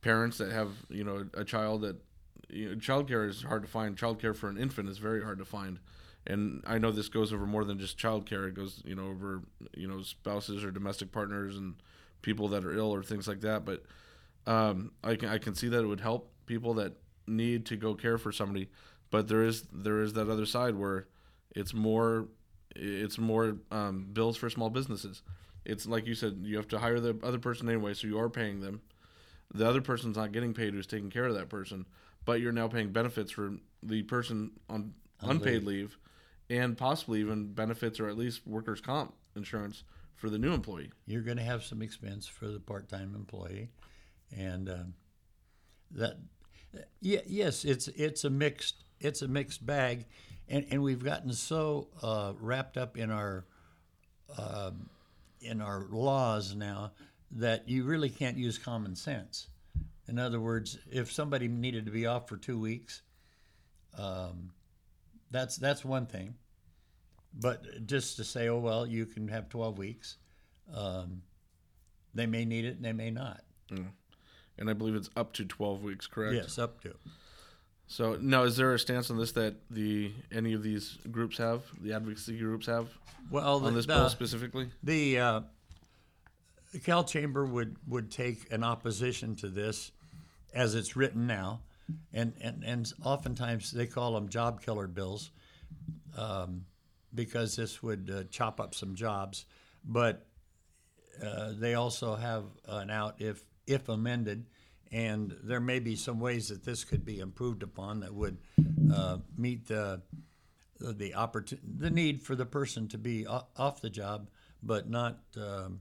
parents 0.03 0.39
that 0.39 0.53
have 0.53 0.71
you 0.89 1.05
know 1.05 1.27
a 1.35 1.45
child 1.45 1.83
that 1.83 1.97
you 2.49 2.71
know, 2.71 2.75
childcare 2.77 3.29
is 3.29 3.43
hard 3.43 3.63
to 3.63 3.69
find. 3.69 3.97
Childcare 3.97 4.35
for 4.35 4.49
an 4.49 4.59
infant 4.59 4.89
is 4.89 4.99
very 4.99 5.23
hard 5.23 5.39
to 5.39 5.45
find. 5.45 5.79
And 6.27 6.63
I 6.67 6.79
know 6.79 6.91
this 6.91 7.09
goes 7.09 7.33
over 7.33 7.47
more 7.47 7.65
than 7.65 7.79
just 7.79 7.99
childcare. 7.99 8.49
It 8.49 8.55
goes, 8.55 8.83
you 8.85 8.95
know, 8.95 9.09
over 9.09 9.43
you 9.77 9.87
know 9.87 10.03
spouses 10.03 10.65
or 10.65 10.71
domestic 10.71 11.13
partners 11.13 11.57
and 11.57 11.75
people 12.23 12.49
that 12.49 12.65
are 12.65 12.77
ill 12.77 12.93
or 12.93 13.03
things 13.03 13.29
like 13.29 13.41
that. 13.43 13.65
But 13.65 13.85
um, 14.47 14.93
I 15.05 15.17
can 15.17 15.29
I 15.29 15.39
can 15.39 15.55
see 15.55 15.69
that 15.69 15.83
it 15.83 15.87
would 15.87 16.01
help 16.01 16.33
people 16.47 16.75
that 16.75 16.95
need 17.27 17.67
to 17.67 17.77
go 17.77 17.95
care 17.95 18.19
for 18.19 18.33
somebody, 18.33 18.69
but 19.11 19.29
there 19.29 19.43
is 19.43 19.65
there 19.73 20.01
is 20.03 20.13
that 20.15 20.29
other 20.29 20.47
side 20.47 20.77
where 20.77 21.07
it's 21.55 21.75
more 21.75 22.29
it's 22.75 23.19
more 23.19 23.57
um, 23.71 24.07
bills 24.13 24.37
for 24.37 24.51
small 24.51 24.71
businesses. 24.71 25.23
It's 25.65 25.87
like 25.87 26.07
you 26.07 26.15
said, 26.15 26.41
you 26.43 26.57
have 26.57 26.69
to 26.69 26.79
hire 26.79 27.01
the 27.01 27.19
other 27.23 27.39
person 27.39 27.69
anyway, 27.69 27.95
so 27.95 28.07
you 28.07 28.19
are 28.19 28.29
paying 28.29 28.61
them. 28.61 28.83
The 29.53 29.69
other 29.69 29.81
person's 29.81 30.17
not 30.17 30.33
getting 30.33 30.55
paid 30.55 30.75
who's 30.75 30.87
taking 30.87 31.11
care 31.11 31.25
of 31.25 31.35
that 31.35 31.49
person, 31.49 31.87
but 32.27 32.41
you're 32.41 32.53
now 32.53 32.69
paying 32.69 32.93
benefits 32.93 33.31
for 33.31 33.55
the 33.83 34.03
person 34.03 34.51
on 34.69 34.93
unpaid 35.23 35.65
leave, 35.65 35.97
and 36.51 36.77
possibly 36.77 37.21
even 37.21 37.55
benefits 37.55 37.99
or 37.99 38.09
at 38.09 38.19
least 38.19 38.47
workers' 38.47 38.83
comp 38.83 39.15
insurance 39.35 39.85
for 40.17 40.29
the 40.29 40.39
new 40.39 40.53
employee. 40.53 40.91
You're 41.07 41.23
going 41.23 41.39
to 41.39 41.43
have 41.43 41.63
some 41.63 41.81
expense 41.81 42.27
for 42.27 42.49
the 42.49 42.61
part-time 42.61 43.15
employee, 43.15 43.71
and 44.37 44.69
um, 44.69 44.95
that 45.93 46.19
yeah, 47.01 47.21
yes, 47.27 47.65
it's 47.65 47.89
it's 47.89 48.25
a 48.25 48.31
mixed 48.31 48.85
it's 49.01 49.23
a 49.23 49.29
mixed 49.29 49.65
bag, 49.65 50.05
and 50.49 50.67
and 50.71 50.83
we've 50.83 51.03
gotten 51.05 51.33
so 51.33 51.89
uh, 52.03 52.35
wrapped 52.39 52.77
up 52.77 52.99
in 52.99 53.11
our 53.11 53.47
um 54.37 54.91
in 55.41 55.61
our 55.61 55.87
laws 55.91 56.55
now 56.55 56.93
that 57.31 57.69
you 57.69 57.85
really 57.85 58.11
can't 58.11 58.37
use 58.37 58.59
common 58.59 58.97
sense. 58.97 59.49
In 60.09 60.19
other 60.19 60.41
words, 60.41 60.79
if 60.91 61.11
somebody 61.13 61.49
needed 61.49 61.87
to 61.87 61.91
be 61.93 62.07
off 62.07 62.29
for 62.29 62.37
two 62.37 62.59
weeks, 62.59 63.03
um, 63.99 64.51
that's 65.31 65.57
that's 65.57 65.85
one 65.85 66.07
thing. 66.07 66.35
But 67.39 67.87
just 67.87 68.17
to 68.17 68.25
say, 68.25 68.49
oh 68.49 68.59
well, 68.59 68.87
you 68.87 69.07
can 69.07 69.29
have 69.29 69.49
twelve 69.49 69.79
weeks. 69.79 70.17
Um, 70.73 71.23
they 72.15 72.27
may 72.27 72.45
need 72.45 72.65
it, 72.65 72.77
and 72.77 72.85
they 72.85 72.93
may 72.93 73.11
not. 73.11 73.43
And 74.59 74.71
I 74.71 74.73
believe 74.73 74.95
it's 74.95 75.11
up 75.17 75.35
to 75.35 75.45
12 75.45 75.83
weeks, 75.83 76.07
correct? 76.07 76.35
Yes, 76.35 76.59
up 76.59 76.81
to. 76.81 76.95
So 77.89 78.17
now, 78.21 78.45
is 78.45 78.57
there 78.57 78.73
a 78.73 78.79
stance 78.79 79.11
on 79.11 79.19
this 79.19 79.33
that 79.33 79.57
the 79.71 80.13
any 80.33 80.55
of 80.55 80.63
these 80.63 80.97
groups 81.11 81.37
have, 81.39 81.63
the 81.81 81.93
advocacy 81.93 82.39
groups 82.39 82.67
have 82.67 82.89
Well, 83.31 83.57
on 83.57 83.65
the, 83.65 83.71
this 83.73 83.87
bill 83.87 84.09
specifically? 84.09 84.71
the 84.83 85.19
uh, 85.21 85.41
the 86.73 86.81
Cal 86.81 87.05
Chamber 87.05 87.45
would 87.45 87.77
would 87.87 88.11
take 88.11 88.51
an 88.51 88.65
opposition 88.65 89.37
to 89.37 89.49
this, 89.49 89.93
as 90.57 90.75
it's 90.75 90.97
written 90.97 91.27
now, 91.27 91.61
and 92.13 92.33
and 92.41 92.65
and 92.65 92.93
oftentimes 93.05 93.71
they 93.71 93.87
call 93.87 94.15
them 94.15 94.29
job 94.29 94.63
killer 94.63 94.89
bills, 94.89 95.31
um, 96.17 96.65
because 97.15 97.55
this 97.55 97.83
would 97.83 98.11
uh, 98.11 98.25
chop 98.31 98.59
up 98.59 98.75
some 98.75 98.95
jobs, 98.95 99.45
but 99.85 100.27
uh, 101.23 101.53
they 101.57 101.75
also 101.75 102.17
have 102.17 102.45
an 102.67 102.91
out 102.91 103.17
if 103.19 103.45
if 103.67 103.89
amended, 103.89 104.47
and 104.91 105.37
there 105.45 105.61
may 105.61 105.79
be 105.79 105.95
some 105.95 106.19
ways 106.19 106.49
that 106.49 106.65
this 106.65 106.85
could 106.85 107.05
be 107.05 107.21
improved 107.21 107.63
upon 107.63 108.01
that 108.01 108.15
would 108.15 108.39
uh, 108.93 109.19
meet 109.37 109.69
the 109.69 110.01
the, 110.79 110.93
the 110.95 111.13
opportun- 111.13 111.61
the 111.79 111.91
need 111.91 112.23
for 112.23 112.35
the 112.35 112.47
person 112.47 112.89
to 112.89 112.99
be 112.99 113.27
off 113.27 113.81
the 113.83 113.91
job, 113.91 114.31
but 114.63 114.89
not 114.89 115.19
um, 115.37 115.81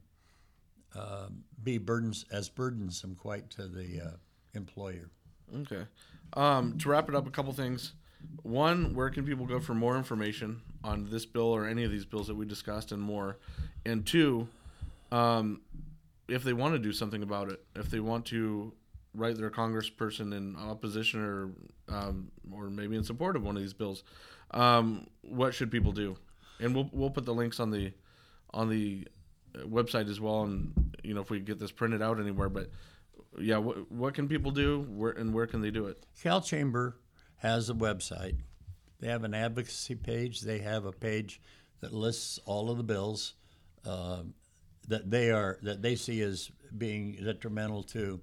uh, 0.93 1.27
be 1.63 1.77
burdens 1.77 2.25
as 2.29 2.49
burdensome 2.49 3.15
quite 3.15 3.49
to 3.49 3.67
the 3.67 4.01
uh, 4.01 4.17
employer. 4.55 5.09
Okay. 5.61 5.85
Um, 6.33 6.77
to 6.79 6.89
wrap 6.89 7.09
it 7.09 7.15
up, 7.15 7.27
a 7.27 7.31
couple 7.31 7.53
things. 7.53 7.93
One, 8.41 8.95
where 8.95 9.09
can 9.09 9.25
people 9.25 9.45
go 9.45 9.59
for 9.59 9.73
more 9.73 9.97
information 9.97 10.61
on 10.83 11.07
this 11.09 11.25
bill 11.25 11.47
or 11.55 11.67
any 11.67 11.83
of 11.83 11.91
these 11.91 12.05
bills 12.05 12.27
that 12.27 12.35
we 12.35 12.45
discussed 12.45 12.91
and 12.91 13.01
more? 13.01 13.37
And 13.85 14.05
two, 14.05 14.47
um, 15.11 15.61
if 16.27 16.43
they 16.43 16.53
want 16.53 16.73
to 16.73 16.79
do 16.79 16.91
something 16.91 17.21
about 17.21 17.49
it, 17.49 17.63
if 17.75 17.89
they 17.89 17.99
want 17.99 18.25
to 18.27 18.73
write 19.13 19.37
their 19.37 19.49
congressperson 19.49 20.35
in 20.35 20.55
opposition 20.55 21.21
or 21.21 21.49
um, 21.87 22.31
or 22.51 22.69
maybe 22.69 22.95
in 22.95 23.03
support 23.03 23.35
of 23.35 23.43
one 23.43 23.55
of 23.55 23.61
these 23.61 23.73
bills, 23.73 24.03
um, 24.51 25.07
what 25.21 25.53
should 25.53 25.71
people 25.71 25.91
do? 25.91 26.17
And 26.59 26.73
we'll 26.73 26.89
we'll 26.91 27.09
put 27.09 27.25
the 27.25 27.33
links 27.33 27.59
on 27.59 27.69
the 27.69 27.93
on 28.53 28.69
the 28.69 29.07
uh, 29.55 29.63
website 29.65 30.09
as 30.09 30.19
well, 30.19 30.43
and 30.43 30.73
you 31.03 31.13
know 31.13 31.21
if 31.21 31.29
we 31.29 31.39
get 31.39 31.59
this 31.59 31.71
printed 31.71 32.01
out 32.01 32.19
anywhere. 32.19 32.49
But 32.49 32.69
yeah, 33.39 33.57
what 33.57 33.91
what 33.91 34.13
can 34.13 34.27
people 34.27 34.51
do? 34.51 34.85
Where 34.89 35.11
and 35.11 35.33
where 35.33 35.47
can 35.47 35.61
they 35.61 35.71
do 35.71 35.87
it? 35.87 36.03
Cal 36.21 36.41
Chamber 36.41 36.97
has 37.37 37.69
a 37.69 37.73
website. 37.73 38.37
They 38.99 39.07
have 39.07 39.23
an 39.23 39.33
advocacy 39.33 39.95
page. 39.95 40.41
They 40.41 40.59
have 40.59 40.85
a 40.85 40.91
page 40.91 41.41
that 41.81 41.93
lists 41.93 42.39
all 42.45 42.71
of 42.71 42.77
the 42.77 42.83
bills 42.83 43.33
uh, 43.85 44.23
that 44.87 45.09
they 45.09 45.31
are 45.31 45.59
that 45.61 45.81
they 45.81 45.95
see 45.95 46.21
as 46.21 46.51
being 46.77 47.17
detrimental 47.23 47.83
to 47.83 48.21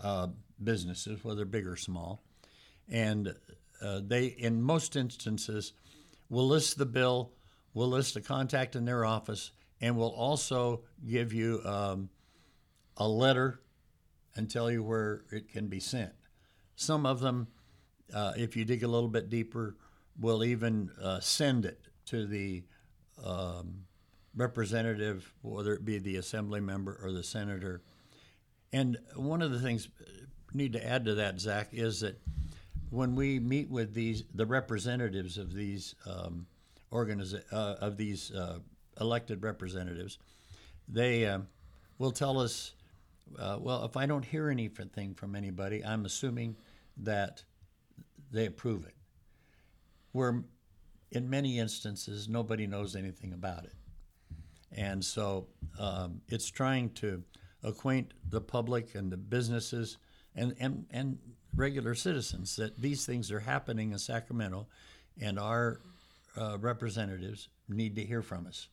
uh, 0.00 0.28
businesses, 0.62 1.22
whether 1.24 1.44
big 1.44 1.66
or 1.66 1.76
small. 1.76 2.22
and 2.88 3.34
uh, 3.80 4.00
they, 4.04 4.26
in 4.26 4.60
most 4.60 4.96
instances, 4.96 5.72
will 6.28 6.48
list 6.48 6.78
the 6.78 6.86
bill, 6.86 7.32
will 7.74 7.88
list 7.88 8.16
a 8.16 8.20
contact 8.20 8.74
in 8.74 8.84
their 8.84 9.04
office, 9.04 9.52
and 9.80 9.96
will 9.96 10.10
also 10.10 10.80
give 11.06 11.32
you 11.32 11.60
um, 11.64 12.08
a 12.96 13.06
letter 13.06 13.60
and 14.38 14.48
tell 14.48 14.70
you 14.70 14.82
where 14.84 15.24
it 15.32 15.50
can 15.50 15.66
be 15.66 15.80
sent. 15.80 16.12
Some 16.76 17.04
of 17.04 17.18
them, 17.18 17.48
uh, 18.14 18.32
if 18.36 18.56
you 18.56 18.64
dig 18.64 18.84
a 18.84 18.88
little 18.88 19.08
bit 19.08 19.28
deeper, 19.28 19.76
will 20.18 20.44
even 20.44 20.90
uh, 21.02 21.18
send 21.20 21.66
it 21.66 21.88
to 22.06 22.24
the 22.24 22.62
um, 23.22 23.84
representative, 24.36 25.34
whether 25.42 25.74
it 25.74 25.84
be 25.84 25.98
the 25.98 26.16
assembly 26.16 26.60
member 26.60 26.98
or 27.02 27.10
the 27.10 27.24
senator. 27.24 27.82
And 28.72 28.96
one 29.16 29.42
of 29.42 29.50
the 29.50 29.58
things 29.58 29.88
uh, 30.00 30.04
need 30.54 30.72
to 30.74 30.86
add 30.86 31.04
to 31.06 31.16
that, 31.16 31.40
Zak, 31.40 31.70
is 31.72 32.00
that 32.00 32.20
when 32.90 33.16
we 33.16 33.40
meet 33.40 33.68
with 33.68 33.92
these 33.92 34.22
the 34.32 34.46
representatives 34.46 35.36
of 35.36 35.52
these 35.52 35.94
um, 36.06 36.46
uh, 36.92 37.36
of 37.52 37.96
these 37.96 38.30
uh, 38.30 38.60
elected 39.00 39.42
representatives, 39.42 40.18
they 40.88 41.26
uh, 41.26 41.40
will 41.98 42.12
tell 42.12 42.38
us, 42.38 42.74
uh, 43.38 43.58
well, 43.60 43.84
if 43.84 43.96
I 43.96 44.06
don't 44.06 44.24
hear 44.24 44.50
anything 44.50 45.14
from 45.14 45.34
anybody, 45.34 45.84
I'm 45.84 46.04
assuming 46.04 46.56
that 46.98 47.44
they 48.30 48.46
approve 48.46 48.84
it. 48.86 48.94
Where 50.12 50.42
in 51.10 51.28
many 51.30 51.58
instances 51.58 52.28
nobody 52.28 52.66
knows 52.66 52.96
anything 52.96 53.32
about 53.32 53.64
it, 53.64 53.74
and 54.72 55.04
so 55.04 55.48
um, 55.78 56.20
it's 56.28 56.50
trying 56.50 56.90
to 56.90 57.22
acquaint 57.62 58.14
the 58.28 58.40
public 58.40 58.94
and 58.94 59.10
the 59.10 59.16
businesses 59.16 59.98
and, 60.36 60.54
and, 60.60 60.86
and 60.90 61.18
regular 61.54 61.94
citizens 61.94 62.54
that 62.56 62.80
these 62.80 63.04
things 63.04 63.32
are 63.32 63.40
happening 63.40 63.92
in 63.92 63.98
Sacramento, 63.98 64.66
and 65.20 65.38
our 65.38 65.80
uh, 66.36 66.56
representatives 66.60 67.48
need 67.68 67.96
to 67.96 68.04
hear 68.04 68.22
from 68.22 68.46
us 68.46 68.68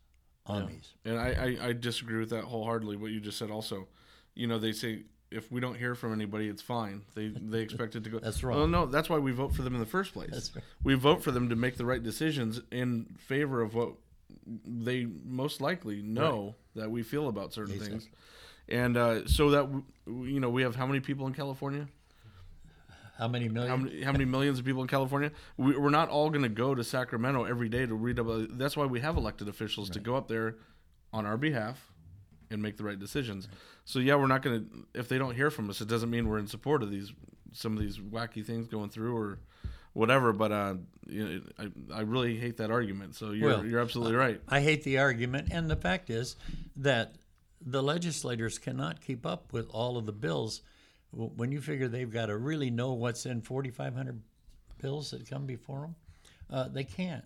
on 0.45 0.63
Yeah. 0.63 0.69
these. 0.69 0.93
And 1.05 1.19
I, 1.19 1.57
I, 1.61 1.67
I 1.69 1.73
disagree 1.73 2.19
with 2.19 2.29
that 2.29 2.43
wholeheartedly. 2.43 2.97
What 2.97 3.11
you 3.11 3.19
just 3.19 3.37
said, 3.37 3.49
also, 3.49 3.87
you 4.35 4.47
know, 4.47 4.59
they 4.59 4.71
say 4.71 5.03
if 5.31 5.51
we 5.51 5.59
don't 5.59 5.75
hear 5.75 5.95
from 5.95 6.13
anybody, 6.13 6.47
it's 6.47 6.61
fine. 6.61 7.01
They 7.15 7.29
they 7.29 7.59
expect 7.67 7.95
it 7.95 8.03
to 8.03 8.09
go. 8.09 8.19
That's 8.19 8.41
Well, 8.43 8.59
wrong. 8.59 8.71
no, 8.71 8.85
that's 8.85 9.09
why 9.09 9.17
we 9.17 9.31
vote 9.31 9.53
for 9.55 9.63
them 9.63 9.73
in 9.73 9.79
the 9.79 9.85
first 9.85 10.13
place. 10.13 10.29
That's 10.31 10.55
right. 10.55 10.63
We 10.83 10.93
vote 10.95 11.23
for 11.23 11.31
them 11.31 11.49
to 11.49 11.55
make 11.55 11.77
the 11.77 11.85
right 11.85 12.01
decisions 12.03 12.61
in 12.71 13.15
favor 13.17 13.61
of 13.61 13.73
what 13.73 13.93
they 14.65 15.05
most 15.25 15.61
likely 15.61 16.01
know 16.01 16.55
that 16.75 16.91
we 16.91 17.01
feel 17.03 17.27
about 17.29 17.53
certain 17.53 17.79
things. 17.79 18.07
And 18.67 18.97
uh, 18.97 19.27
so 19.27 19.51
that 19.51 19.61
w- 20.05 20.31
you 20.33 20.39
know, 20.39 20.49
we 20.49 20.61
have 20.63 20.75
how 20.75 20.85
many 20.87 20.99
people 20.99 21.25
in 21.27 21.33
California? 21.33 21.87
How 23.17 23.27
many 23.29 23.47
million? 23.47 23.69
How 23.69 23.77
many, 23.77 24.01
how 24.01 24.11
many 24.11 24.25
millions 24.25 24.59
of 24.59 24.65
people 24.65 24.81
in 24.81 24.87
California? 24.87 25.31
We, 25.57 25.77
we're 25.77 25.89
not 25.89 26.09
all 26.09 26.29
going 26.29 26.41
to 26.43 26.49
go 26.49 26.75
to 26.75 26.83
Sacramento 26.83 27.45
every 27.45 27.69
day 27.69 27.85
to 27.85 27.95
read 27.95 28.19
about. 28.19 28.57
That's 28.57 28.75
why 28.75 28.85
we 28.85 28.99
have 28.99 29.15
elected 29.17 29.47
officials 29.47 29.89
to 29.91 29.99
go 29.99 30.15
up 30.15 30.27
there 30.27 30.57
on 31.13 31.25
our 31.25 31.37
behalf 31.37 31.91
and 32.49 32.61
make 32.61 32.77
the 32.77 32.83
right 32.83 32.99
decisions. 32.99 33.47
So 33.85 33.99
yeah, 33.99 34.15
we're 34.15 34.27
not 34.27 34.41
going 34.41 34.61
to. 34.61 34.99
If 34.99 35.07
they 35.09 35.17
don't 35.17 35.35
hear 35.35 35.49
from 35.49 35.69
us, 35.69 35.81
it 35.81 35.87
doesn't 35.87 36.09
mean 36.09 36.27
we're 36.27 36.39
in 36.39 36.47
support 36.47 36.83
of 36.83 36.91
these 36.91 37.11
some 37.53 37.77
of 37.77 37.83
these 37.83 37.97
wacky 37.97 38.45
things 38.45 38.67
going 38.67 38.89
through 38.89 39.15
or 39.15 39.39
whatever. 39.93 40.33
But 40.33 40.51
uh, 40.51 40.75
you 41.07 41.25
know, 41.25 41.41
I 41.57 41.99
I 41.99 42.01
really 42.01 42.37
hate 42.37 42.57
that 42.57 42.71
argument. 42.71 43.15
So 43.15 43.31
you're 43.31 43.49
Well, 43.49 43.65
you're 43.65 43.79
absolutely 43.81 44.15
right. 44.15 44.39
I 44.47 44.61
hate 44.61 44.83
the 44.83 44.99
argument, 44.99 45.49
and 45.51 45.69
the 45.69 45.75
fact 45.75 46.09
is 46.09 46.35
that 46.77 47.15
the 47.65 47.81
legislators 47.81 48.59
cannot 48.59 49.01
keep 49.01 49.25
up 49.25 49.51
with 49.51 49.67
all 49.71 49.97
of 49.97 50.05
the 50.05 50.11
bills. 50.11 50.61
When 51.11 51.51
you 51.51 51.61
figure 51.61 51.87
they've 51.87 52.11
got 52.11 52.25
to 52.25 52.37
really 52.37 52.69
know 52.69 52.91
what's 52.91 53.25
in 53.25 53.41
4,500 53.41 54.21
bills 54.81 55.11
that 55.11 55.29
come 55.29 55.45
before 55.45 55.79
them, 55.81 55.95
uh, 56.51 56.67
they 56.67 56.83
can't. 56.83 57.23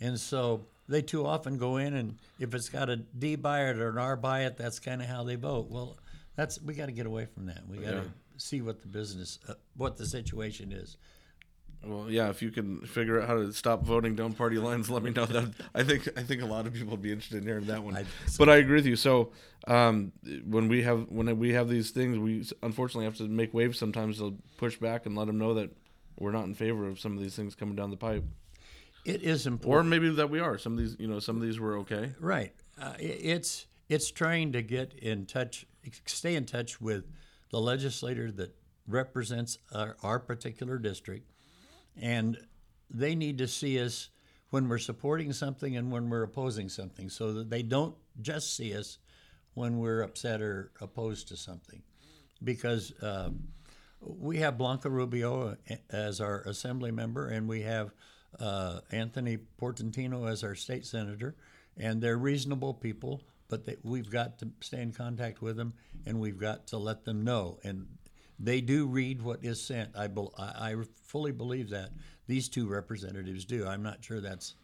And 0.00 0.18
so 0.18 0.66
they 0.88 1.02
too 1.02 1.26
often 1.26 1.56
go 1.58 1.76
in, 1.78 1.94
and 1.94 2.18
if 2.38 2.54
it's 2.54 2.68
got 2.68 2.88
a 2.90 2.96
D 2.96 3.36
by 3.36 3.68
it 3.68 3.78
or 3.78 3.90
an 3.90 3.98
R 3.98 4.16
by 4.16 4.44
it, 4.44 4.56
that's 4.56 4.78
kind 4.78 5.00
of 5.02 5.08
how 5.08 5.24
they 5.24 5.36
vote. 5.36 5.68
Well, 5.70 5.98
that's 6.36 6.60
we 6.60 6.74
got 6.74 6.86
to 6.86 6.92
get 6.92 7.06
away 7.06 7.26
from 7.26 7.46
that. 7.46 7.66
We 7.68 7.78
got 7.78 7.90
to 7.92 7.96
Yeah. 7.96 8.02
see 8.36 8.60
what 8.60 8.80
the 8.82 8.88
business, 8.88 9.38
uh, 9.48 9.54
what 9.76 9.96
the 9.96 10.06
situation 10.06 10.72
is. 10.72 10.96
Well, 11.86 12.10
yeah, 12.10 12.30
if 12.30 12.40
you 12.40 12.50
can 12.50 12.80
figure 12.80 13.20
out 13.20 13.28
how 13.28 13.34
to 13.34 13.52
stop 13.52 13.84
voting 13.84 14.14
down 14.14 14.32
party 14.32 14.56
lines, 14.56 14.88
let 14.88 15.02
me 15.02 15.10
know. 15.10 15.26
That 15.26 15.52
I 15.74 15.82
think 15.82 16.08
I 16.16 16.22
think 16.22 16.40
a 16.40 16.46
lot 16.46 16.66
of 16.66 16.72
people 16.72 16.92
would 16.92 17.02
be 17.02 17.12
interested 17.12 17.38
in 17.38 17.44
hearing 17.44 17.66
that 17.66 17.82
one. 17.82 17.94
I- 17.96 18.06
but 18.38 18.48
I 18.48 18.56
agree 18.56 18.76
with 18.76 18.86
you. 18.86 18.96
So 18.96 19.32
um, 19.66 20.12
when 20.46 20.68
we 20.68 20.82
have 20.82 21.10
when 21.10 21.38
we 21.38 21.52
have 21.52 21.68
these 21.68 21.90
things, 21.90 22.18
we 22.18 22.46
unfortunately 22.62 23.04
have 23.04 23.16
to 23.18 23.28
make 23.28 23.52
waves 23.52 23.78
sometimes 23.78 24.16
to 24.18 24.36
push 24.56 24.78
back 24.78 25.04
and 25.04 25.14
let 25.14 25.26
them 25.26 25.36
know 25.38 25.52
that 25.54 25.70
we're 26.18 26.32
not 26.32 26.44
in 26.44 26.54
favor 26.54 26.88
of 26.88 26.98
some 26.98 27.16
of 27.16 27.22
these 27.22 27.36
things 27.36 27.54
coming 27.54 27.76
down 27.76 27.90
the 27.90 27.96
pipe, 27.98 28.24
It 29.04 29.22
is 29.22 29.46
important, 29.46 29.86
or 29.86 29.90
maybe 29.90 30.14
that 30.14 30.30
we 30.30 30.40
are. 30.40 30.56
Some 30.56 30.72
of 30.72 30.78
these, 30.78 30.96
you 30.98 31.06
know, 31.06 31.18
some 31.20 31.36
of 31.36 31.42
these 31.42 31.60
were 31.60 31.78
okay. 31.78 32.12
Right. 32.18 32.52
Uh, 32.80 32.94
it's 32.98 33.66
it's 33.88 34.10
trying 34.10 34.52
to 34.52 34.62
get 34.62 34.94
in 34.94 35.26
touch, 35.26 35.66
stay 36.06 36.36
in 36.36 36.46
touch 36.46 36.80
with 36.80 37.04
the 37.50 37.60
legislator 37.60 38.32
that 38.32 38.56
represents 38.88 39.58
our, 39.72 39.96
our 40.02 40.18
particular 40.18 40.78
district, 40.78 41.30
and 42.00 42.38
they 42.88 43.14
need 43.14 43.38
to 43.38 43.46
see 43.46 43.80
us 43.80 44.08
when 44.50 44.68
we're 44.68 44.78
supporting 44.78 45.32
something 45.32 45.76
and 45.76 45.90
when 45.90 46.08
we're 46.08 46.22
opposing 46.22 46.68
something, 46.68 47.10
so 47.10 47.32
that 47.34 47.50
they 47.50 47.62
don't 47.62 47.94
just 48.22 48.56
see 48.56 48.74
us 48.74 48.98
when 49.52 49.78
we're 49.78 50.00
upset 50.00 50.40
or 50.40 50.72
opposed 50.80 51.28
to 51.28 51.36
something, 51.36 51.82
because. 52.42 52.92
Um, 53.02 53.48
we 54.06 54.36
have 54.36 54.58
Blanca 54.58 54.90
Rubio 54.90 55.56
as 55.88 56.20
our 56.20 56.42
assembly 56.42 56.90
member, 56.90 57.28
and 57.28 57.48
we 57.48 57.62
have 57.62 57.90
uh, 58.40 58.80
Anthony 58.90 59.38
Portantino 59.60 60.30
as 60.30 60.44
our 60.44 60.54
state 60.54 60.86
senator, 60.86 61.34
and 61.76 62.00
they're 62.02 62.18
reasonable 62.18 62.74
people. 62.74 63.22
But 63.48 63.66
they, 63.66 63.76
we've 63.82 64.10
got 64.10 64.38
to 64.38 64.48
stay 64.60 64.80
in 64.80 64.92
contact 64.92 65.42
with 65.42 65.56
them, 65.56 65.74
and 66.06 66.18
we've 66.18 66.38
got 66.38 66.66
to 66.68 66.78
let 66.78 67.04
them 67.04 67.24
know. 67.24 67.58
And 67.62 67.86
they 68.38 68.60
do 68.60 68.86
read 68.86 69.22
what 69.22 69.44
is 69.44 69.62
sent. 69.62 69.90
I, 69.96 70.06
bel 70.06 70.32
I, 70.38 70.72
I 70.72 70.76
fully 71.04 71.32
believe 71.32 71.70
that 71.70 71.90
these 72.26 72.48
two 72.48 72.66
representatives 72.66 73.44
do. 73.44 73.66
I'm 73.66 73.82
not 73.82 74.02
sure 74.02 74.20
that's 74.20 74.54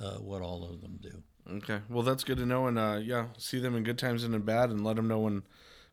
uh, 0.00 0.16
what 0.16 0.42
all 0.42 0.64
of 0.64 0.80
them 0.80 0.98
do. 1.00 1.22
Okay, 1.48 1.80
well 1.88 2.02
that's 2.02 2.24
good 2.24 2.38
to 2.38 2.46
know, 2.46 2.66
and 2.66 2.78
uh, 2.78 2.98
yeah, 3.00 3.26
see 3.38 3.60
them 3.60 3.76
in 3.76 3.84
good 3.84 3.98
times 3.98 4.24
and 4.24 4.34
in 4.34 4.42
bad, 4.42 4.70
and 4.70 4.82
let 4.82 4.96
them 4.96 5.06
know 5.06 5.20
when 5.20 5.44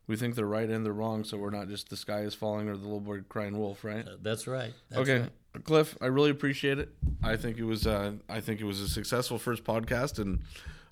we 0.06 0.16
think 0.16 0.34
they're 0.34 0.46
right 0.46 0.68
and 0.68 0.84
they're 0.84 0.92
wrong, 0.92 1.24
so 1.24 1.36
we're 1.36 1.50
not 1.50 1.68
just 1.68 1.88
the 1.90 1.96
sky 1.96 2.20
is 2.20 2.34
falling 2.34 2.68
or 2.68 2.76
the 2.76 2.82
little 2.82 3.00
boy 3.00 3.20
crying 3.28 3.56
wolf, 3.56 3.84
right? 3.84 4.06
Uh, 4.06 4.16
that's 4.20 4.46
right. 4.46 4.72
That's 4.90 5.02
okay, 5.02 5.20
right. 5.20 5.30
Cliff, 5.62 5.96
I 6.00 6.06
really 6.06 6.30
appreciate 6.30 6.78
it. 6.78 6.90
I 7.22 7.36
think 7.36 7.58
it 7.58 7.64
was 7.64 7.86
uh, 7.86 8.12
I 8.28 8.40
think 8.40 8.60
it 8.60 8.64
was 8.64 8.80
a 8.80 8.88
successful 8.88 9.38
first 9.38 9.64
podcast, 9.64 10.18
and 10.18 10.42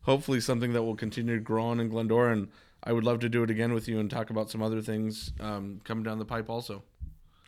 hopefully 0.03 0.41
something 0.41 0.73
that 0.73 0.83
will 0.83 0.97
continue 0.97 1.35
to 1.35 1.41
grow 1.41 1.65
on 1.65 1.81
in 1.81 1.89
Glendora. 1.89 2.33
And 2.33 2.49
I 2.85 2.93
would 2.93 3.05
love 3.05 3.21
to 3.21 3.29
do 3.29 3.43
it 3.43 3.51
again 3.51 3.73
with 3.73 3.89
you 3.89 3.99
and 4.01 4.11
talk 4.11 4.31
about 4.31 4.51
some 4.51 4.63
other 4.63 4.81
things 4.81 5.33
um, 5.41 5.81
coming 5.85 6.05
down 6.05 6.19
the 6.19 6.25
pipe, 6.25 6.49
also. 6.49 6.83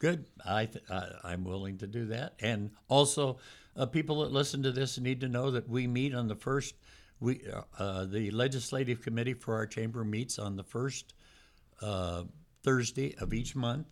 Good. 0.01 0.27
I, 0.45 0.67
th- 0.67 0.85
I 0.91 1.09
I'm 1.25 1.45
willing 1.45 1.79
to 1.79 1.87
do 1.87 2.07
that. 2.07 2.35
And 2.41 2.73
also, 2.89 3.39
uh, 3.77 3.87
people 3.87 4.21
that 4.21 4.33
listen 4.33 4.63
to 4.65 4.73
this 4.73 4.99
need 4.99 5.21
to 5.21 5.29
know 5.29 5.51
that 5.53 5.69
we 5.69 5.87
meet 5.87 6.15
on 6.15 6.29
the 6.29 6.37
first. 6.37 6.75
We 7.21 7.43
uh, 7.53 7.63
uh, 7.79 8.05
the 8.05 8.31
legislative 8.31 9.01
committee 9.03 9.35
for 9.35 9.55
our 9.55 9.67
chamber 9.67 10.05
meets 10.05 10.39
on 10.39 10.57
the 10.57 10.65
first 10.65 11.15
uh, 11.81 12.25
Thursday 12.63 13.15
of 13.19 13.33
each 13.33 13.55
month 13.57 13.87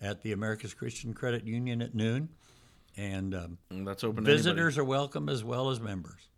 at 0.00 0.22
the 0.22 0.32
America's 0.32 0.74
Christian 0.74 1.12
Credit 1.12 1.44
Union 1.44 1.82
at 1.82 1.94
noon, 1.94 2.28
and 2.98 3.34
um, 3.34 3.58
that's 3.70 4.04
open. 4.04 4.24
visitors 4.24 4.76
are 4.76 4.84
welcome 4.84 5.28
as 5.28 5.44
well 5.44 5.70
as 5.70 5.80
members. 5.80 6.28